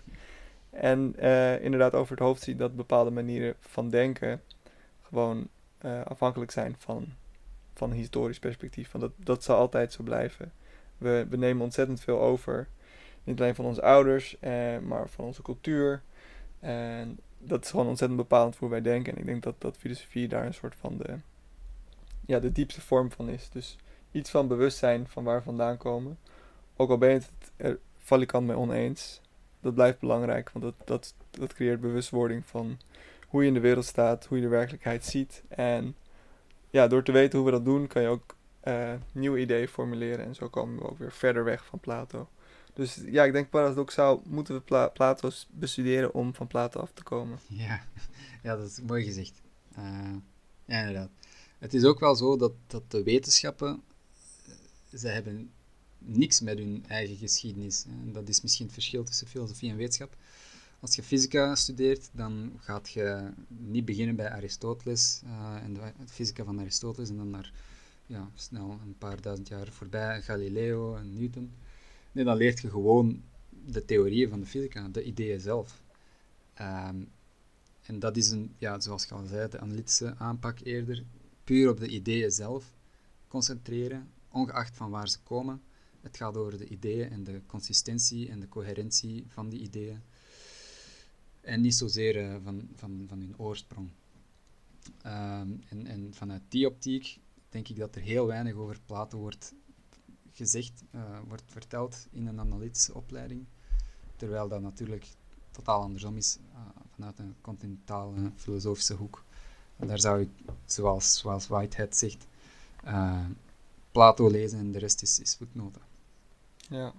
[0.70, 4.42] En eh, inderdaad over het hoofd ziet dat bepaalde manieren van denken
[5.02, 7.08] gewoon eh, afhankelijk zijn van,
[7.74, 8.92] van een historisch perspectief.
[8.92, 10.52] Want dat, dat zal altijd zo blijven.
[10.98, 12.68] We, we nemen ontzettend veel over.
[13.24, 16.02] Niet alleen van onze ouders, eh, maar van onze cultuur.
[16.60, 19.14] En dat is gewoon ontzettend bepalend voor hoe wij denken.
[19.14, 21.16] En ik denk dat, dat filosofie daar een soort van de,
[22.26, 23.50] ja, de diepste vorm van is.
[23.50, 23.78] Dus
[24.12, 26.20] iets van bewustzijn van waar we vandaan komen.
[26.76, 29.22] Ook al ben je het er valikant mee oneens.
[29.60, 32.80] Dat blijft belangrijk, want dat, dat, dat creëert bewustwording van
[33.28, 35.44] hoe je in de wereld staat, hoe je de werkelijkheid ziet.
[35.48, 35.96] En
[36.70, 40.26] ja, door te weten hoe we dat doen, kan je ook eh, nieuwe ideeën formuleren.
[40.26, 42.30] En zo komen we ook weer verder weg van Plato.
[42.74, 47.04] Dus ja, ik denk paradoxaal moeten we Pla Plato bestuderen om van Plato af te
[47.04, 47.40] komen.
[47.48, 47.82] Ja,
[48.44, 49.42] ja dat is mooi gezegd.
[49.78, 50.16] Uh,
[50.66, 51.10] ja, inderdaad.
[51.64, 53.82] Het is ook wel zo dat, dat de wetenschappen,
[54.94, 55.52] ze hebben
[55.98, 57.86] niks met hun eigen geschiedenis.
[57.86, 60.16] En dat is misschien het verschil tussen filosofie en wetenschap.
[60.80, 66.44] Als je fysica studeert, dan gaat je niet beginnen bij Aristoteles uh, en de fysica
[66.44, 67.54] van Aristoteles en dan naar
[68.06, 71.52] ja, snel een paar duizend jaar voorbij Galileo en Newton.
[72.12, 73.22] Nee, dan leert je gewoon
[73.66, 75.82] de theorieën van de fysica, de ideeën zelf.
[76.62, 77.10] Um,
[77.86, 81.04] en dat is een, ja, zoals je al zei, de analytische aanpak eerder,
[81.44, 82.74] puur op de ideeën zelf
[83.28, 85.62] concentreren, ongeacht van waar ze komen.
[86.02, 90.02] Het gaat over de ideeën en de consistentie en de coherentie van die ideeën.
[91.42, 93.90] En niet zozeer uh, van, van, van hun oorsprong.
[95.06, 97.20] Um, en, en vanuit die optiek
[97.50, 99.54] denk ik dat er heel weinig over Plato wordt
[100.32, 103.46] gezegd, uh, wordt verteld in een analytische opleiding.
[104.16, 105.08] Terwijl dat natuurlijk
[105.52, 106.60] totaal andersom is uh,
[106.94, 109.24] vanuit een continentale filosofische hoek.
[109.88, 110.30] Daar zou ik,
[110.66, 112.28] zoals, zoals Whitehead zegt,
[112.86, 113.26] uh,
[113.92, 115.82] Plato lezen en de rest is, is voetnoten.
[116.70, 116.94] Ja.